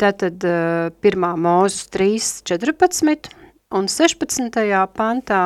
[0.00, 1.26] Tātad 1.
[1.44, 3.34] mūzes 3, 14
[3.76, 4.62] un 16.
[4.96, 5.42] pantā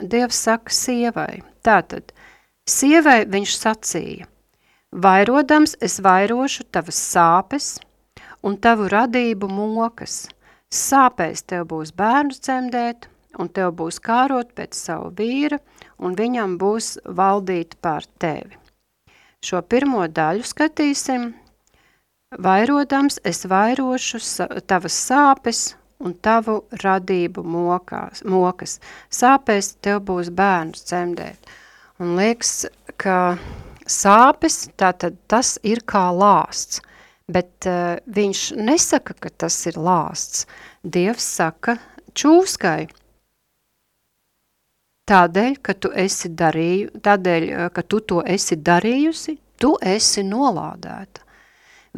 [0.00, 2.14] Dievs saka sievai, tātad,
[2.64, 4.28] sievai viņš sacīja,
[4.96, 7.74] vairodams es vairošu tavas sāpes
[8.40, 10.22] un tavu radību mokas,
[10.72, 15.60] sāpēs tev būs bērnus cemdēt, un tev būs kārot pēc savu vīra,
[15.98, 18.56] un viņam būs valdīt pār tevi.
[19.44, 21.30] Šo pirmo daļu skatīsim,
[22.38, 24.20] vairodams es vairošu
[24.68, 25.62] tavas sāpes
[26.00, 28.78] un tavu radību mokās, mokas.
[29.12, 31.50] Sāpēs tev būs bērns cemdēt.
[32.00, 32.66] Un liekas,
[33.00, 33.36] ka
[33.84, 36.80] sāpes, tātad tas ir kā lāsts,
[37.30, 40.46] bet uh, viņš nesaka, ka tas ir lāsts.
[40.82, 41.76] Dievs saka
[42.16, 42.88] čūskai.
[45.10, 51.24] Tādēļ, ka tu esi darīju, tādēļ, ka tu to esi darījusi, tu esi nolādēta.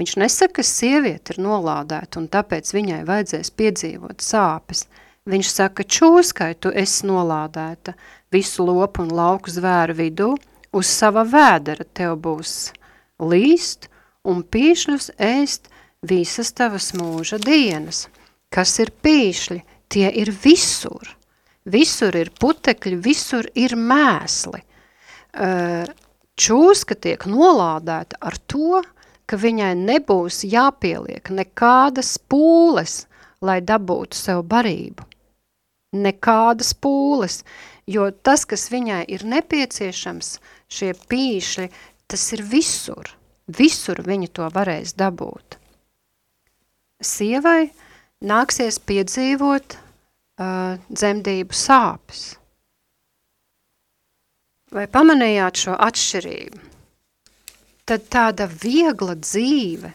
[0.01, 4.87] Viņš nesaka, ka sieviete ir nolādēta un tāpēc viņai vajadzēs piedzīvot sāpes.
[5.29, 7.93] Viņš saka, čūskai tu esi nolādēta,
[8.33, 10.33] visu lopu un lauku zvēru vidū,
[10.73, 12.73] uz sava vēdera tev būs
[13.21, 13.91] līst
[14.25, 15.69] un pīšļus ēst
[16.09, 18.07] visas tavas mūža dienas.
[18.49, 19.61] Kas ir pīšļi?
[19.93, 21.19] Tie ir visur.
[21.71, 24.63] Visur ir putekļi, visur ir mēsli.
[26.43, 28.83] Čūska tiek nolādēta ar to,
[29.27, 33.07] ka viņai nebūs jāpieliek nekādas pūles,
[33.41, 35.07] lai dabūtu sev barību.
[35.93, 37.43] Nekādas pūles,
[37.87, 40.35] jo tas, kas viņai ir nepieciešams,
[40.73, 41.69] šie pīšļi,
[42.09, 43.13] tas ir visur.
[43.47, 45.59] Visur viņa to varēs dabūt.
[47.03, 47.71] Sievai
[48.23, 49.77] nāksies piedzīvot
[50.41, 52.27] uh, dzemdību sāpes.
[54.73, 56.73] Vai pamanījāt šo atšķirību?
[57.89, 59.91] tad tāda viegla dzīve,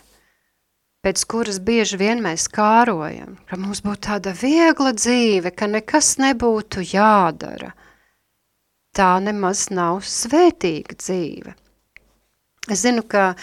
[1.06, 6.84] pēc kuras bieži vien mēs kārojam, ka mums būtu tāda viegla dzīve, ka nekas nebūtu
[6.91, 7.71] jādara,
[8.97, 11.56] tā nemaz nav svētīga dzīve.
[12.67, 13.34] Es zinu, ka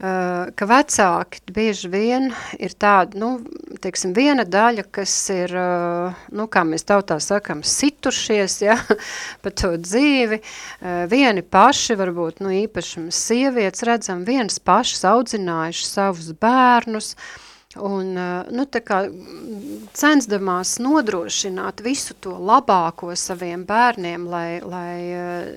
[0.00, 3.28] Eh, ka vecāki bieži vien ir tāda, nu,
[3.84, 8.78] teiksim, viena daļa, kas ir, eh, nu, kā mēs tautā sakam, situšies, ja,
[9.44, 16.32] pa to dzīvi, eh, vieni paši, varbūt, nu, īpaši sievietes redzam, vienas pašas audzinājuši savus
[16.32, 18.96] bērnus, uh, Un, eh, nu, kā
[19.94, 25.52] censdamās nodrošināt visu to labāko saviem bērniem, lai, lai eh,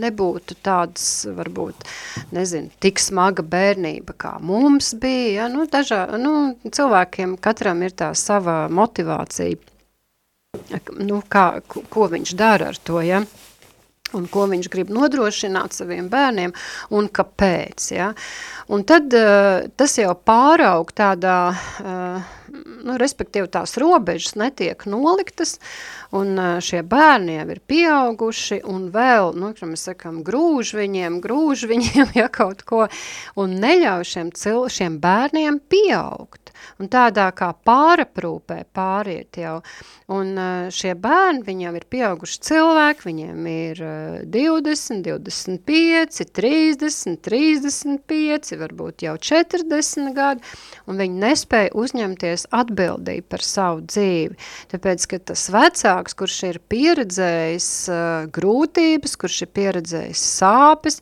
[0.00, 1.84] nebūtu tādas, varbūt,
[2.32, 5.50] nezinu, tik smaga bērnība, kā mums bija, ja?
[5.52, 9.60] nu, dažā, nu, cilvēkiem katram ir tā sava motivācija,
[10.96, 13.20] nu, kā, ko viņš dara ar to, ja?
[14.16, 16.54] Un ko viņš grib nodrošināt saviem bērniem
[16.96, 17.90] un kāpēc.
[17.94, 18.10] Ja?
[18.72, 21.38] Un tad uh, tas jau pāraug tādā,
[21.84, 25.58] uh, nu, respektīvi tās robežas netiek noliktas,
[26.16, 26.34] un
[26.64, 32.14] šie bērni jau ir pieauguši un vēl, nu, kā mēs sakam, grūž viņiem, grūž viņiem,
[32.20, 32.86] ja kaut ko,
[33.40, 39.58] un neļauj šiem, cil, šiem bērniem pieaugt un tādā kā pāraprūpē pāriet jau.
[40.10, 40.34] Un
[40.74, 43.82] šie bērni, viņi jau ir pieauguši cilvēki, viņiem ir
[44.34, 50.54] 20, 25, 30, 35, varbūt jau 40 gadi,
[50.90, 54.38] un viņi nespēja uzņemties atbildību par savu dzīvi.
[54.72, 57.68] Tāpēc, ka tas vecāks, kurš ir pieredzējis
[58.34, 61.00] grūtības, kurš ir pieredzējis sāpes,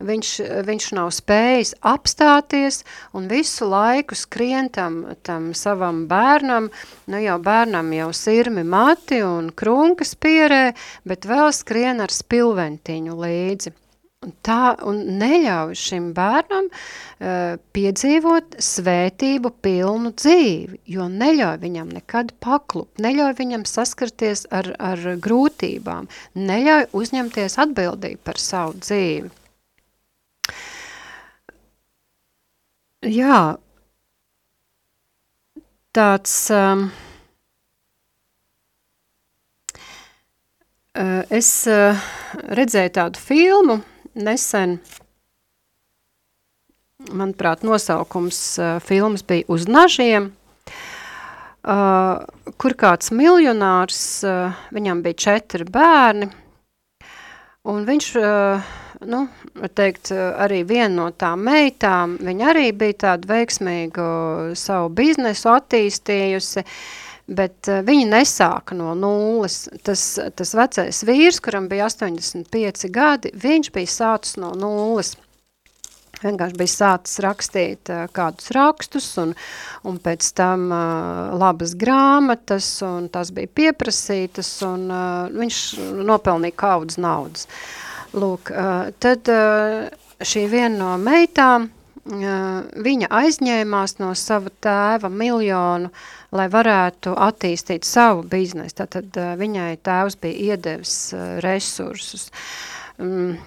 [0.00, 0.30] viņš,
[0.66, 2.82] viņš nav spējis apstāties
[3.16, 6.70] un visu laiku skrien tam, tam savam bērnam,
[7.10, 10.70] nu jau bērnam jau sirmi mati un krunkas pierē,
[11.04, 13.76] bet vēl skrien ar spilventiņu līdzi.
[14.20, 23.00] Tā un neļauj šim bērnam uh, piedzīvot svētību pilnu dzīvi, jo neļauj viņam nekad paklupt,
[23.00, 29.32] neļauj viņam saskarties ar, ar grūtībām, neļauj uzņemties atbildību par savu dzīvi.
[33.08, 33.38] Jā,
[35.96, 36.90] tāds um,
[40.92, 42.12] uh, es uh,
[42.60, 43.78] redzēju tādu filmu
[44.14, 44.78] nesen,
[47.10, 50.30] manuprāt, nosaukums uh, filmas bija Uz nažiem,
[51.64, 52.20] uh,
[52.60, 56.30] kur kāds miljonārs, uh, viņam bija četri bērni,
[57.70, 59.24] un viņš uh, nu,
[59.74, 64.08] teikt, arī viena no tām meitām, viņa arī bija tādu veiksmīgu
[64.58, 66.64] savu biznesu attīstījusi,
[67.30, 69.64] bet uh, viņi nesāka no nulles.
[69.86, 70.04] Tas,
[70.36, 75.14] tas vecais vīrs, kuram bija 85 gadi, viņš bija sācis no nulles.
[76.20, 79.32] Vienkārši bija sācis rakstīt uh, kādus rakstus un,
[79.88, 85.62] un pēc tam uh, labas grāmatas un tas bija pieprasītas un uh, viņš
[86.10, 87.48] nopelnīja kaudzes naudas.
[88.12, 89.88] Lūk, uh, tad uh,
[90.20, 91.70] šī viena no meitām,
[92.04, 95.90] viņa aizņēmās no sava tēva miljonu,
[96.32, 98.78] lai varētu attīstīt savu biznesu.
[98.82, 101.12] Tātad viņai tēvs bija iedevis
[101.44, 102.30] resursus.
[102.98, 103.38] Mm.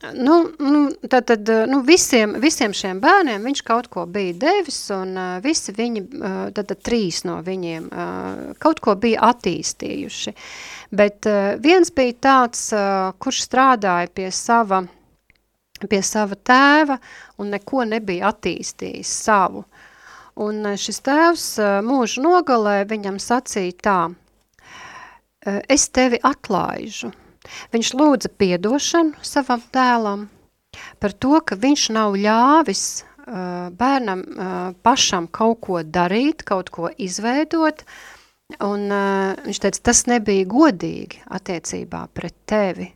[0.00, 5.34] Nu, nu, tātad, nu, visiem, visiem šiem bērniem viņš kaut ko bija devis, un uh,
[5.44, 10.32] visi viņi, uh, tātad trīs no viņiem, uh, kaut ko bija attīstījuši.
[10.96, 14.88] Bet uh, viens bija tāds, uh, kurš strādāja pie sava uh,
[15.88, 16.98] pie sava tēva
[17.40, 19.64] un neko nebija attīstījis savu.
[20.40, 23.98] Un eh, šis tēvs eh, mūža nogalē viņam sacīja tā,
[25.44, 27.12] eh, es tevi atlaižu.
[27.72, 30.28] Viņš lūdza piedošanu savam tēlam
[31.00, 33.06] par to, ka viņš nav ļāvis
[33.80, 34.22] bērnam
[34.82, 37.84] pašam kaut ko darīt, kaut ko izveidot,
[38.64, 38.86] un
[39.44, 42.88] viņš teica, tas nebija godīgi attiecībā pret tevi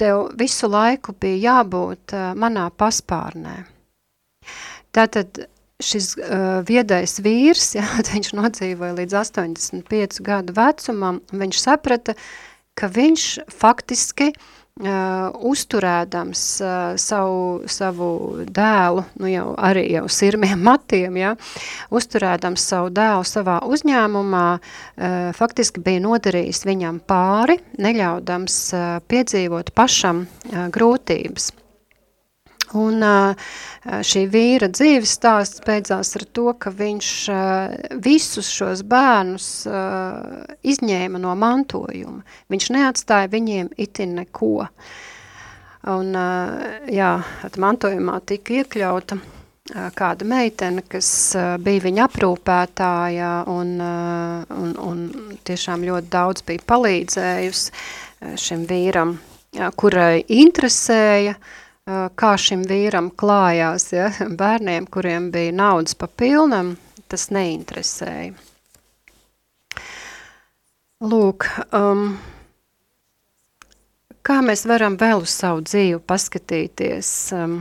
[0.00, 3.58] tev visu laiku bija jābūt uh, manā paspārnē.
[4.96, 5.46] Tātad
[5.82, 12.16] šis uh, viedais vīrs, jā, viņš nodzīvoja līdz 85 gadu vecumam, viņš saprata,
[12.76, 13.26] ka viņš
[13.56, 18.08] faktiski uh, Uh, uzturēdams uh, savu, savu
[18.44, 21.30] dēlu, nu jau arī jau sirmiem matiem, ja,
[21.88, 28.58] uzturēdams savu dēlu savā uzņēmumā, uh, faktiski bija nodarījis viņam pāri, neļaudams
[29.08, 31.54] piedzīvot pašam grūtības.
[32.74, 33.04] Un
[33.86, 37.10] šī vīra dzīves stāsts beidzās ar to, ka viņš
[38.02, 39.48] visus šos bērnus
[40.66, 42.24] izņēma no mantojuma.
[42.50, 44.66] Viņš neatstāja viņiem itin neko.
[45.86, 46.10] Un,
[46.90, 47.12] jā,
[47.62, 49.20] mantojumā tika iekļauta
[49.94, 51.08] kāda meitene, kas
[51.62, 55.06] bija viņa aprūpētāja un, un, un
[55.46, 59.14] tiešām ļoti daudz bija palīdzējusi šim vīram,
[59.78, 61.54] kurai interesēja uh,
[61.86, 64.10] kā šim vīram klājās, ja?
[64.40, 66.74] bērniem, kuriem bija naudas pa pilnam,
[67.10, 68.34] tas neinteresēja.
[71.06, 71.44] Lūk,
[71.76, 72.16] um,
[74.24, 77.10] kā mēs varam vēl uz savu dzīvi paskatīties?
[77.36, 77.58] Um,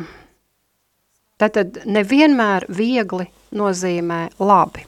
[1.42, 4.86] tātad nevienmēr viegli nozīmē labi.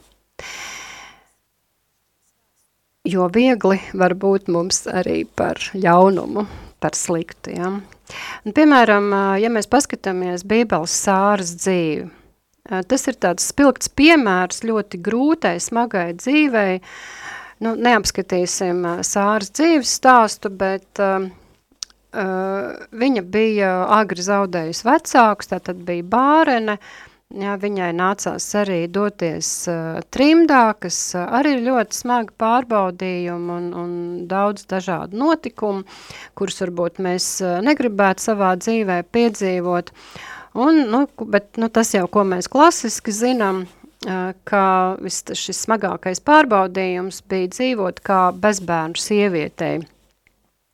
[3.08, 6.48] Jo viegli var būt mums arī par ļaunumu,
[6.80, 7.54] par sliktu.
[7.56, 7.76] Ja?
[8.46, 9.10] Un, piemēram,
[9.42, 12.08] ja mēs paskatāmies Bībeles sāras dzīvi,
[12.88, 16.80] tas ir tāds spilgts piemērs ļoti grūtai, smagai dzīvei.
[17.66, 21.26] Nu, neapskatīsim sāras dzīves stāstu, bet uh,
[22.14, 29.98] viņa bija agri zaudējusi vecākus, tātad bija bārene, uh, Jā, viņai nācās arī doties uh,
[30.16, 33.90] trimdā, kas uh, arī ir ļoti smagi pārbaudījumi un, un
[34.32, 35.84] daudz dažādu notikumu,
[36.40, 39.92] kurus varbūt mēs uh, negribētu savā dzīvē piedzīvot.
[40.56, 44.64] Un, nu, bet nu, tas jau, ko mēs klasiski zinām, uh, ka
[45.04, 49.82] vis, šis smagākais pārbaudījums bija dzīvot kā bezbērnu sievietei.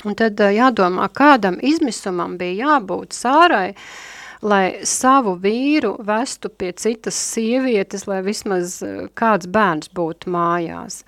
[0.05, 4.12] Un tad uh, jādomā, kādam izmisumam bija jābūt sārai, uh,
[4.43, 11.03] lai savu vīru vestu pie citas sievietes, lai vismaz eh, kāds bērns būtu mājās.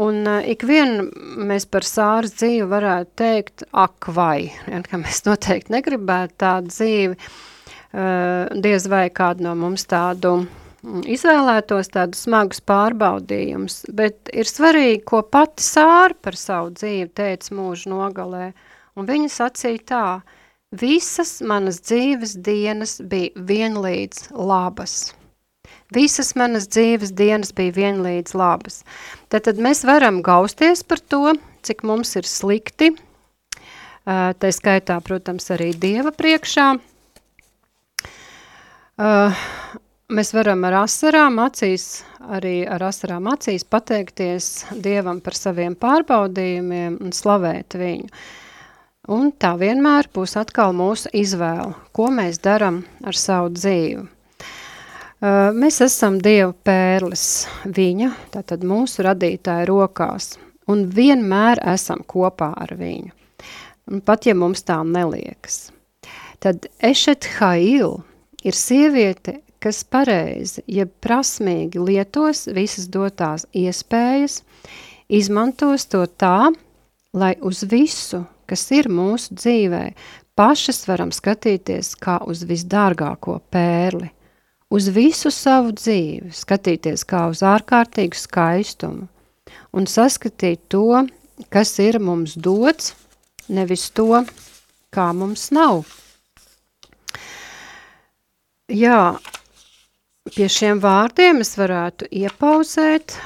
[0.00, 1.10] Un uh, ikvien
[1.44, 7.18] mēs par sāras dzīvi varētu teikt, ak vai, ja, ka mēs noteikti negribētu tādu dzīvi,
[7.18, 15.02] uh, diez vai kādu no mums tādu mm, izvēlētos tādus smagus pārbaudījumus, bet ir svarīgi,
[15.12, 18.54] ko pati sāra par savu dzīvi teica mūžu nogalē,
[18.96, 20.06] un viņa sacīja tā,
[20.72, 25.12] Visas manas dzīves dienas bija vienlīdz labas.
[25.92, 28.80] Visas manas dzīves dienas bija vienlīdz labas.
[29.28, 32.94] Tad, tad mēs varam gausties par to, cik mums ir slikti,
[34.06, 36.70] tā skaitā, protams, arī Dieva priekšā.
[40.12, 42.02] Mēs varam ar asarām acīs,
[42.32, 48.08] arī ar asarām acīs pateikties Dievam par saviem pārbaudījumiem un slavēt viņu.
[49.10, 54.04] Un tā vienmēr būs atkal mūsu izvēle, ko mēs darām ar savu dzīvi.
[55.22, 60.36] Uh, mēs esam Dieva pērlis viņa, tātad mūsu radītāja rokās,
[60.70, 63.10] un vienmēr esam kopā ar viņu.
[63.90, 65.72] Un pat ja mums tā neliekas.
[66.38, 68.04] Tad Ešet Hail
[68.46, 74.44] ir sieviete, kas pareizi, jeb prasmīgi lietos visas dotās iespējas,
[75.10, 76.52] izmantos to tā,
[77.10, 79.84] lai uz visu, kas ir mūsu dzīvē,
[80.38, 84.10] pašas varam skatīties kā uz visdārgāko pērli.
[84.72, 89.08] Uz visu savu dzīvi skatīties kā uz ārkārtīgu skaistumu
[89.76, 91.02] un saskatīt to,
[91.52, 92.94] kas ir mums dots,
[93.52, 94.22] nevis to,
[94.92, 95.84] kā mums nav.
[98.72, 99.18] Jā,
[100.32, 103.18] pie šiem vārdiem es varētu iepauzēt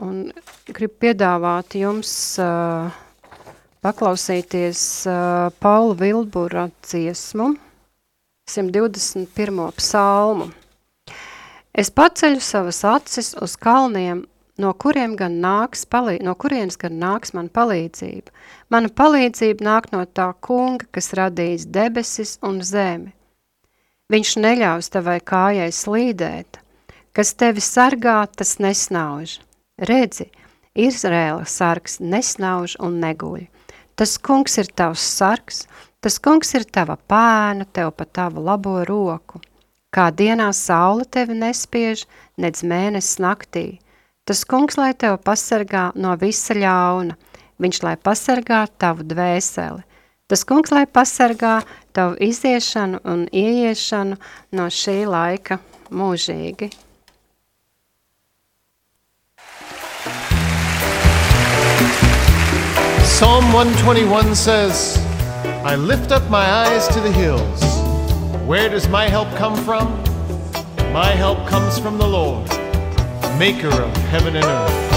[0.00, 0.30] un
[0.72, 2.88] gribu piedāvāt jums uh,
[3.84, 7.52] paklausīties uh, Paula Vilbura dziesmu,
[8.48, 9.60] 121.
[9.76, 10.48] psalmu.
[11.74, 14.22] Es paceļu savas acis uz kalniem,
[14.62, 18.32] no kuriem gan nāks, palī, no kurienes gan nāks man palīdzība.
[18.72, 23.12] Mana palīdzība nāk no tā kunga, kas radījis debesis un zemi.
[24.12, 26.60] Viņš neļaus tavai kājai slīdēt,
[27.16, 29.40] kas tevi sargā, tas nesnauž.
[29.80, 30.28] Redzi,
[30.74, 33.48] Izrēla sargs nesnauž un neguļ.
[33.94, 35.64] Tas kungs ir tavs sargs,
[36.02, 39.38] tas kungs ir tava pēna, tev pa tavu labo roku.
[39.94, 42.02] Kā dienā saule tevi nespiež,
[42.36, 43.78] nedz mēnesis naktī.
[44.26, 47.14] Tas kungs, lai tev pasargā no visa ļauna,
[47.62, 49.84] viņš, lai pasargā tavu dvēseli.
[50.26, 51.60] Tas kungs, lai pasargā
[51.94, 54.18] tavu iziešanu un ieiešanu
[54.58, 55.60] no šī laika
[55.94, 56.72] mūžīgi.
[63.14, 64.98] Psalm 121 says,
[65.64, 67.62] I lift up my eyes to the hills.
[68.44, 69.86] Where does my help come from?
[70.92, 72.48] My help comes from the Lord,
[73.38, 74.93] maker of heaven and earth.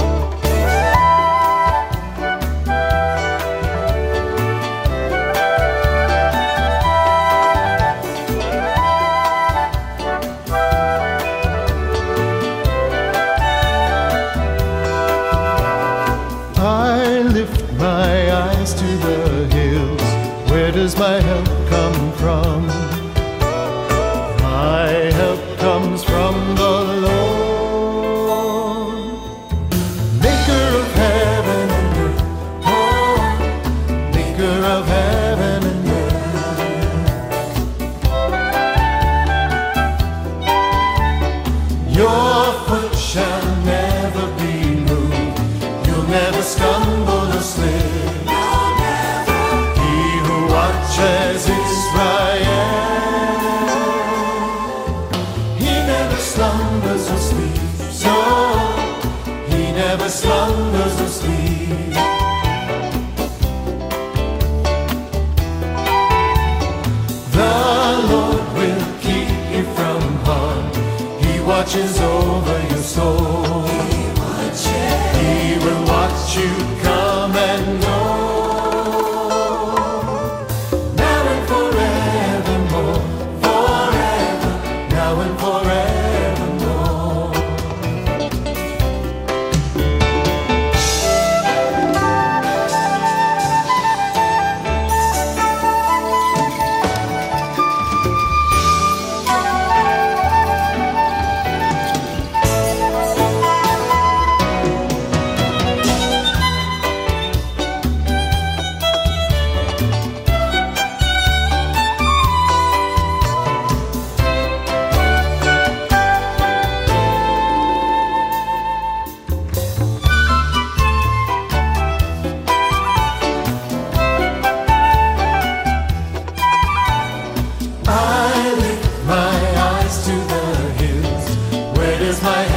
[132.22, 132.56] My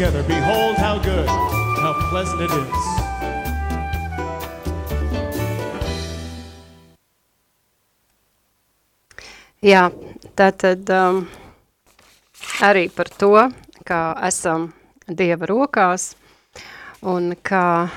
[0.00, 0.22] together?
[0.22, 2.84] Behold how good, how pleasant it is.
[9.60, 9.90] Jā,
[10.40, 11.26] tātad um,
[12.64, 13.34] arī par to,
[13.84, 14.70] kā esam
[15.04, 16.14] Dieva rokās
[17.04, 17.90] un kā,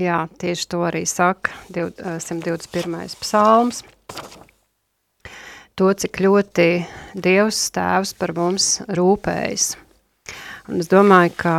[0.00, 3.20] jā, tieši to arī saka div- eh, 121.
[3.20, 3.84] psalms.
[5.76, 9.76] to, cik ļoti Dievs tēvs par mums rūpējas.
[10.70, 11.52] Un es domāju, ka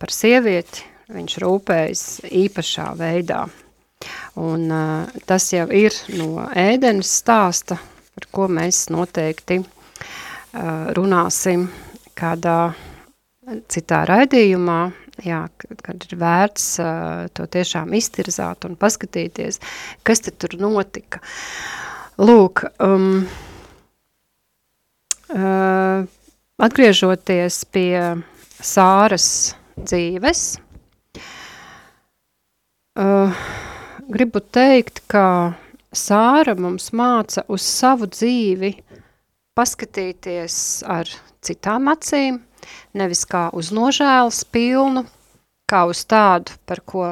[0.00, 3.42] par sievieti viņš rūpējas īpašā veidā.
[4.40, 7.76] Un uh, tas jau ir no ēdenes stāsta,
[8.16, 11.66] par ko mēs noteikti uh, runāsim
[12.16, 12.72] kādā
[13.68, 14.78] citā raidījumā,
[15.26, 19.60] jā, kad, ir vērts uh, to tiešām iztirzāt un paskatīties,
[20.00, 21.20] kas te tur notika.
[22.16, 23.26] Lūk, um,
[25.28, 26.08] uh,
[26.56, 27.92] atgriežoties pie
[28.56, 30.42] Sāras dzīves,
[32.96, 33.44] uh,
[34.08, 35.54] gribu teikt, ka
[35.96, 38.72] Sāra mums māca uz savu dzīvi
[39.56, 40.56] paskatīties
[40.88, 41.08] ar
[41.44, 42.40] citām acīm,
[42.96, 45.04] nevis kā uz nožēlas pilnu,
[45.68, 47.06] kā uz tādu, par ko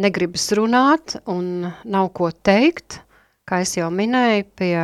[0.00, 3.00] negribas runāt un nav ko teikt,
[3.48, 4.74] kā es jau minēju, pie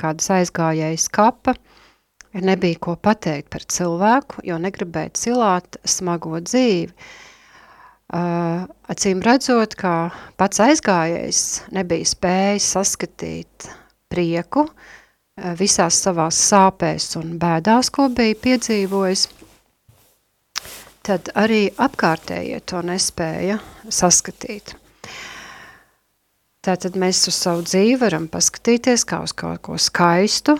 [0.00, 1.56] kādas aizgājējas kapa,
[2.32, 6.92] nebija ko pateikt par cilvēku, jo negribēja cilāt smago dzīvi.
[8.08, 10.08] Uh, acīm redzot, ka
[10.40, 11.42] pats aizgājējs
[11.76, 13.66] nebija spējis saskatīt
[14.08, 19.26] prieku uh, visās savās sāpēs un bēdās, ko bija piedzīvojis,
[21.04, 23.60] tad arī apkārtējie to nespēja
[23.92, 24.72] saskatīt.
[26.64, 30.56] Tātad mēs uz savu dzīvi varam paskatīties kā uz kaut ko skaistu,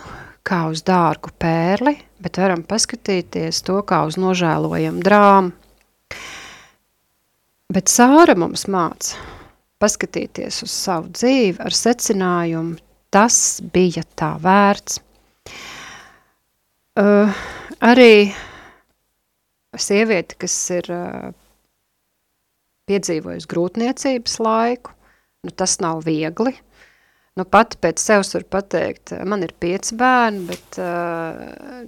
[0.49, 5.53] kā uz dārgu pērli, bet varam paskatīties to kā uz nožēlojumu drāmu.
[7.69, 9.19] Bet Sāra mums māca
[9.79, 12.79] paskatīties uz savu dzīvi ar secinājumu,
[13.13, 14.99] tas bija tā vērts.
[16.99, 17.31] Uh,
[17.85, 18.31] arī
[19.79, 21.29] sieviete, kas ir uh,
[22.89, 24.97] piedzīvojusi grūtniecības laiku,
[25.45, 26.57] nu, tas nav viegli.
[27.39, 31.85] Nu, pati pēc sevis var pateikt, man ir pieci bērni, bet uh,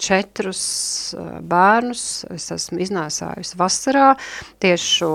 [0.00, 0.62] četrus
[1.18, 4.14] uh, bērnus es esmu iznēsājusi vasarā
[4.64, 5.10] tieši šo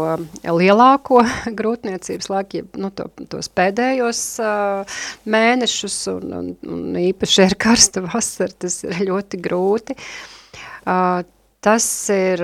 [0.60, 1.24] lielāko
[1.60, 8.06] grūtniecības laiku, ja, nu, to, tos pēdējos uh, mēnešus, un, un, un īpaši ir karsta
[8.06, 9.98] vasara, tas ir ļoti grūti.
[10.86, 11.24] Uh,
[11.66, 12.40] tas ir,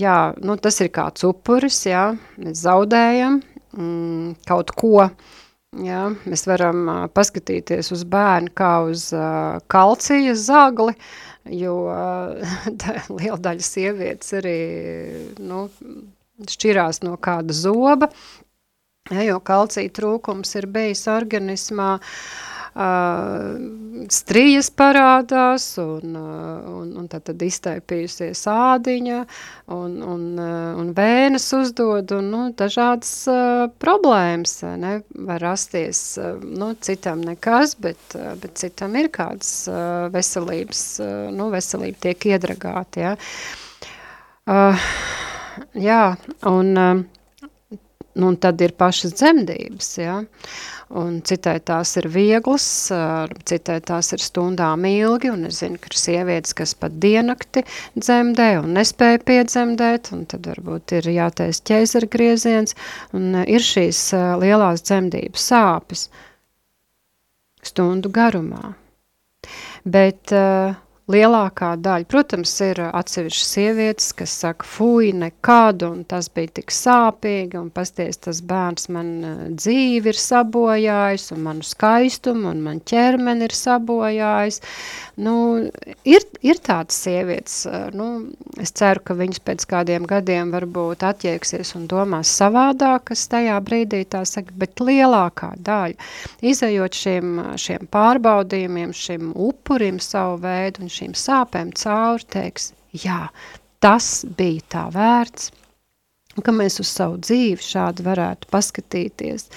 [0.00, 2.06] jā, nu, tas ir kāds upuris, jā,
[2.40, 3.42] mēs zaudējam
[3.76, 5.10] mm, kaut ko,
[5.76, 10.94] jā, mēs varam uh, paskatīties uz bērnu kā uz uh, kalcija zagli,
[11.52, 12.58] jo uh,
[13.18, 14.58] liela daļa sievietes arī,
[15.38, 15.66] nu,
[16.48, 18.10] šķirās no kāda zoba,
[19.10, 22.57] ja, jo kalcija trūkums ir bijis organismā, uh,
[24.14, 29.16] strijas parādās un, un, un tad, tad iztaipījusies ādiņa
[29.74, 34.94] un, un, un vēnes uzdod un nu, dažādas uh, problēmas ne,
[35.26, 36.02] var rasties,
[36.44, 39.52] nu, citam nekas, bet, bet citam ir kādas
[40.14, 40.84] veselības,
[41.34, 43.14] nu, veselība tiek iedragāta, ja.
[44.48, 44.88] Uh,
[45.76, 46.02] jā,
[46.48, 47.17] un, uh,
[48.18, 50.16] nu, un tad ir pašas dzemdības, ja,
[50.98, 52.66] un citai tās ir vieglas,
[53.48, 57.64] citai tās ir stundām ilgi, un es zinu, ka ir sievietes, kas pat dienakti
[57.98, 62.76] dzemdē un nespēja piedzemdēt, un tad varbūt ir jātais ķēzara grieziens,
[63.16, 64.08] un ir šīs
[64.42, 66.08] lielās dzemdības sāpes
[67.68, 68.74] stundu garumā.
[69.88, 70.74] Bet uh,
[71.08, 72.06] lielākā daļa.
[72.10, 78.20] Protams, ir atsevišķas sievietes, kas saka, fuj, nekad, un tas bija tik sāpīgi, un pasties,
[78.26, 79.10] tas bērns man
[79.56, 84.60] dzīvi ir sabojājis, un manu skaistumu, un man ķermeni ir sabojājis.
[85.24, 85.34] Nu,
[86.06, 87.62] ir, ir tādas sievietes,
[87.96, 88.08] nu,
[88.60, 94.04] es ceru, ka viņas pēc kādiem gadiem varbūt atjieksies un domās savādāk, kas tajā brīdī
[94.06, 95.96] tā saka, bet lielākā daļa,
[96.52, 103.28] izējot šiem, šiem pārbaudījumiem, šim upurim savu veidu un šīm sāpēm cauri teiks, jā,
[103.82, 105.52] tas bija tā vērts,
[106.44, 109.48] ka mēs uz savu dzīvi šādi varētu paskatīties.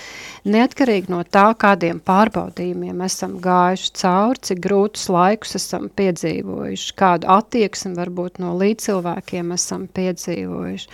[0.49, 7.93] Neatkarīgi no tā, kādiem pārbaudījumiem esam gājuši cauri, cik grūtus laikus esam piedzīvojuši, kādu attieksmi
[7.99, 10.91] varbūt no līdzcilvēkiem esam piedzīvojuši.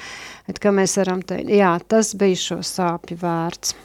[0.47, 3.75] Bet, ka mēs varam teikt, jā, tas bija šo sāpju vērts.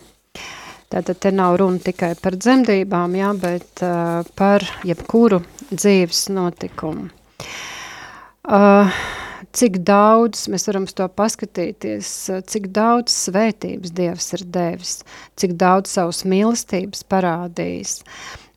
[0.93, 5.39] Tātad te nav runa tikai par dzemdībām, jā, bet uh, par jebkuru
[5.73, 7.09] dzīves notikumu.
[8.43, 8.91] Uh,
[9.57, 12.11] cik daudz, mēs varam to paskatīties,
[12.49, 14.93] cik daudz svētības Dievs ir devis,
[15.41, 17.95] cik daudz savas mīlestības parādījis.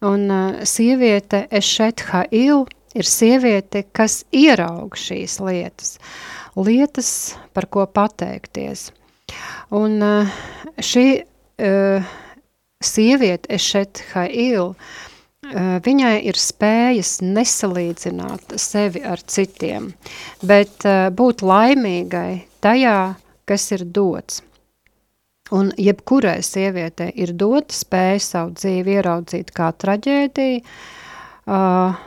[0.04, 2.66] Un uh, sieviete Ešet Hail
[2.96, 5.96] ir sieviete, kas ieraug šīs lietas,
[6.60, 7.10] lietas,
[7.56, 8.90] par ko pateikties.
[9.76, 10.38] Un uh,
[10.84, 12.14] šī uh,
[12.86, 14.74] sieviete Ešet Hail
[15.86, 19.92] viņai ir spējas nesalīdzināt sevi ar citiem,
[20.42, 22.98] bet būt laimīgai tajā,
[23.46, 24.42] kas ir dots.
[25.54, 30.64] Un jebkurai sievietei ir dota spēja savu dzīvi ieraudzīt kā traģēdiju
[31.46, 32.00] uh,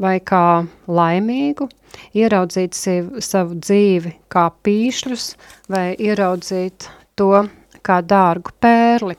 [0.00, 1.68] vai kā laimīgu,
[2.16, 5.26] ieraudzīt sev, savu dzīvi kā pīšļus
[5.72, 6.88] vai ieraudzīt
[7.20, 7.44] to
[7.84, 9.18] kā dārgu pērli.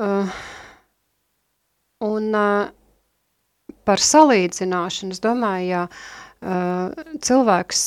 [0.00, 0.28] Uh,
[2.06, 2.70] un uh,
[3.84, 7.82] par salīdzināšanu, es domāju, jā, uh, cilvēks,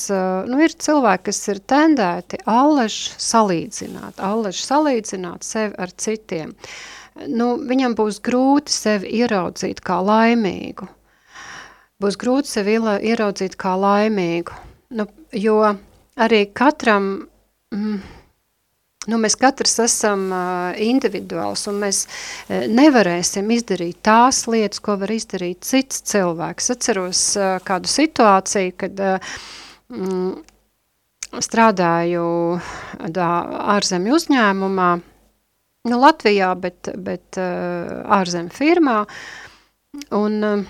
[0.46, 6.54] nu ir cilvēki, kas ir tendēti allež salīdzināt, allež salīdzināt sevi ar citiem.
[7.30, 10.88] Nu, viņam būs grūti sevi ieraudzīt kā laimīgu.
[12.02, 14.54] Būs grūti sevi ieraudzīt kā laimīgu,
[14.98, 15.60] nu, jo
[16.20, 17.30] arī katram
[17.74, 18.02] mm,
[19.04, 25.12] Nu, mēs katrs esam uh, individuāls, un mēs uh, nevarēsim izdarīt tās lietas, ko var
[25.12, 26.70] izdarīt cits cilvēks.
[26.72, 29.34] Atceros uh, kādu situāciju, kad uh,
[29.92, 30.30] mm,
[31.44, 32.28] strādāju
[33.12, 33.32] dā,
[33.76, 34.92] ārzemju uzņēmumā,
[35.92, 39.02] nu, Latvijā, bet, bet uh, ārzemju firmā,
[40.16, 40.64] un, uh,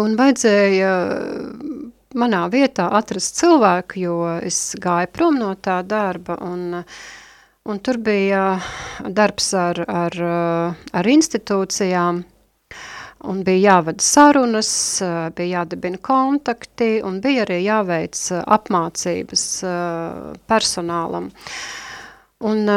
[0.00, 0.94] un vajadzēja
[2.16, 6.82] manā vietā atrast cilvēku, jo es gāju prom no tā darba un,
[7.66, 8.56] un tur bija
[9.06, 10.16] darbs ar, ar,
[10.92, 12.24] ar institūcijām
[13.26, 14.70] un bija jāvada sarunas,
[15.36, 19.46] bija jādibina kontakti un bija arī jāveic apmācības
[20.46, 21.30] personālam.
[22.46, 22.68] Un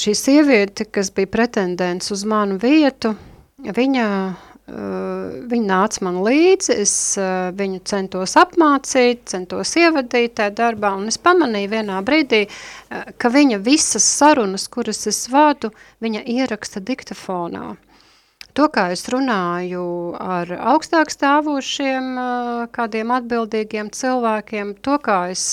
[0.00, 3.12] šī sieviete, kas bija pretendents uz manu vietu,
[3.60, 4.06] viņa
[4.66, 6.94] viņa nāca man līdzi, es
[7.54, 12.46] viņu centos apmācīt, centos ievadīt tajā darbā, un es pamanīju vienā brīdī,
[12.90, 15.70] ka viņa visas sarunas, kuras es vadu,
[16.02, 17.76] viņa ieraksta diktafonā.
[18.56, 22.06] To, kā es runāju ar augstāk stāvošiem
[22.72, 25.44] kādiem atbildīgiem cilvēkiem, to, kā es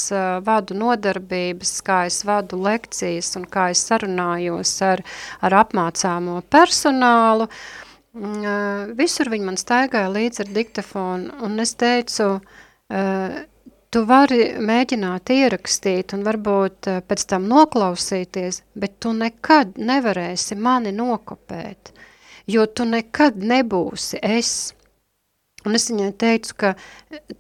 [0.48, 5.04] vadu nodarbības, kā es vadu lekcijas un kā es sarunājos ar,
[5.44, 7.83] ar apmācāmo personālu, uh,
[8.14, 12.28] visur viņi man staigāja līdz ar diktafonu, un es teicu,
[13.94, 21.94] tu vari mēģināt ierakstīt un varbūt pēc tam noklausīties, bet tu nekad nevarēsi mani nokopēt,
[22.46, 24.74] jo tu nekad nebūsi es.
[25.64, 26.74] Un es viņai teicu, ka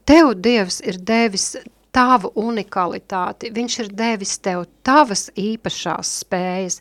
[0.07, 1.57] tev Dievs ir devis
[1.93, 6.79] tavu unikalitāti, viņš ir devis tev tavas īpašās spējas,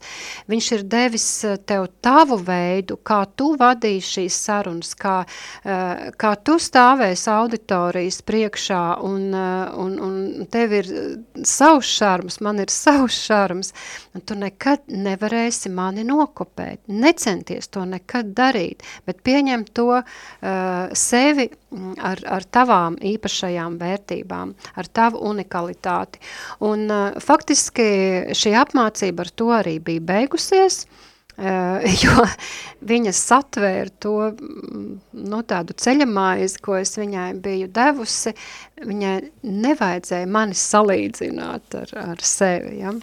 [0.51, 5.19] viņš ir devis eh, tev tavu veidu, kā tu vadīsi šīs sarunas, kā,
[5.65, 10.91] eh, kā tu stāvēsi auditorijas priekšā un, eh, un, un tev ir
[11.45, 13.73] savs šarms, man ir savs šarms,
[14.17, 20.07] un tu nekad nevarēsi mani nokopēt, necenties to nekad darīt, bet pieņem to uh,
[20.97, 21.49] sevi
[22.03, 26.21] ar, ar tavām īpašajām vērtībām, ar tavu unikalitāti.
[26.65, 27.87] Un uh, faktiski
[28.37, 32.27] šī apmācība ar to arī bija beigusies, uh, jo
[32.93, 38.35] viņa satvēra to nu, tādu ceļamājizi, ko es viņai biju devusi,
[38.83, 42.95] viņai nevajadzēja mani salīdzināt ar, ar sevi, ja?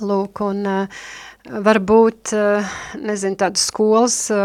[0.00, 1.04] Lūk, un uh,
[1.50, 4.36] varbūt, eh, nezinu, tādas skolas, eh,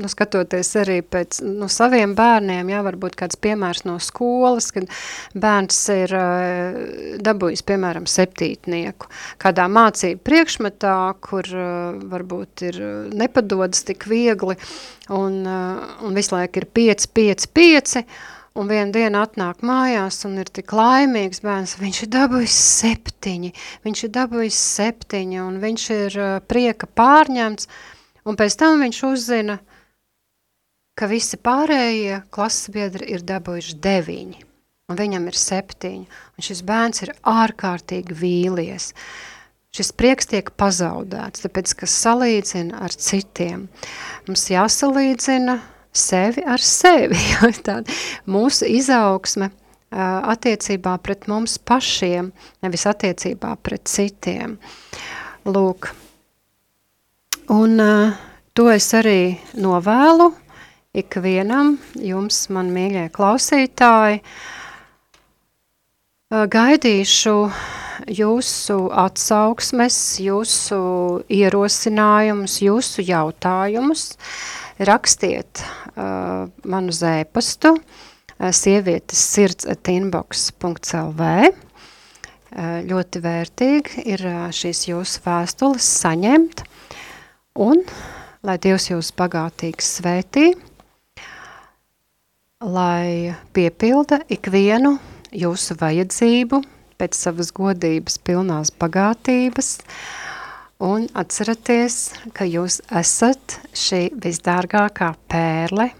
[0.00, 4.88] nu, skatoties arī pēc nu, saviem bērniem, jā, varbūt kāds piemērs no skolas, kad
[5.34, 6.80] bērns ir eh,
[7.22, 12.80] dabūjis, piemēram, septītnieku, kādā mācību priekšmetā, kur varbūt ir
[13.14, 14.56] nepadodas tik viegli,
[15.10, 18.04] un, un visu laiku ir 5, 5, 5,
[18.60, 23.50] Un vienu dienu atnāk mājās un ir tik laimīgs bērns, viņš ir dabūjis septiņi,
[23.86, 27.70] viņš ir dabūjis septiņi un viņš ir uh, prieka pārņemts,
[28.28, 29.56] un pēc tam viņš uzzina,
[30.92, 34.44] ka visi pārējie klases biedri ir dabūjuši deviņi,
[34.92, 36.04] un viņam ir septiņi,
[36.36, 38.92] un šis bērns ir ārkārtīgi vīlies.
[39.72, 43.68] Šis prieks tiek pazaudēts, tāpēc, ka salīdzina ar citiem.
[44.28, 45.60] Mums jāsalīdzina
[45.92, 47.18] sevi ar sevi.
[47.66, 47.84] Tāda
[48.30, 49.50] mūsu izaugsme
[49.90, 52.30] attiecībā pret mums pašiem,
[52.62, 54.56] nevis attiecībā pret citiem.
[55.50, 55.90] Lūk,
[57.50, 57.80] un
[58.54, 60.30] to es arī novēlu
[60.94, 64.22] ikvienam jums, man mīļie klausītāji.
[66.30, 67.36] Gaidīšu
[68.20, 70.80] jūsu atsauksmes, jūsu
[71.26, 74.12] ierosinājumus, jūsu jautājumus.
[74.80, 81.26] Rakstiet uh, manu zēpastu uh, sievietes sirds at inbox.lv.
[82.50, 86.64] Uh, ļoti vērtīgi ir uh, šīs jūsu vēstules saņemt.
[87.60, 87.84] Un
[88.46, 90.46] lai Dievs jūs bagātīgi svētī,
[92.60, 94.96] lai piepilda ikvienu
[95.36, 96.62] jūsu vajadzību
[97.00, 99.78] pēc savas godības pilnās bagātības,
[100.80, 105.90] un atceraties, ka jūs esat šī visdārgākā pērle,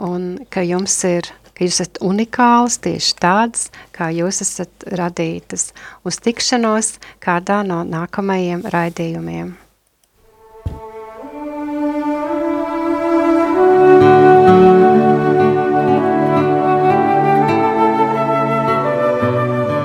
[0.00, 5.72] un ka jums ir, ka jūs esat unikāls tieši tāds, kā jūs esat radītas,
[6.08, 9.56] uz tikšanos kādā no nākamajiem raidījumiem.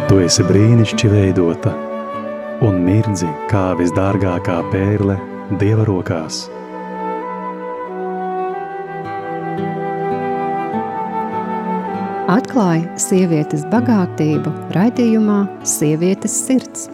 [0.07, 1.92] Tu esi brīnišķīgi veidota
[2.63, 5.17] un mirdzi kā visdārgākā pērle
[5.59, 6.45] Dieva rokās.
[12.33, 16.87] Atklāja sievietes bagātību raidījumā Sievietes sirds.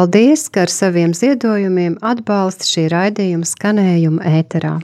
[0.00, 4.78] Paldies, ka ar saviem ziedojumiem atbalsta šī raidījuma skanējumu ēterā.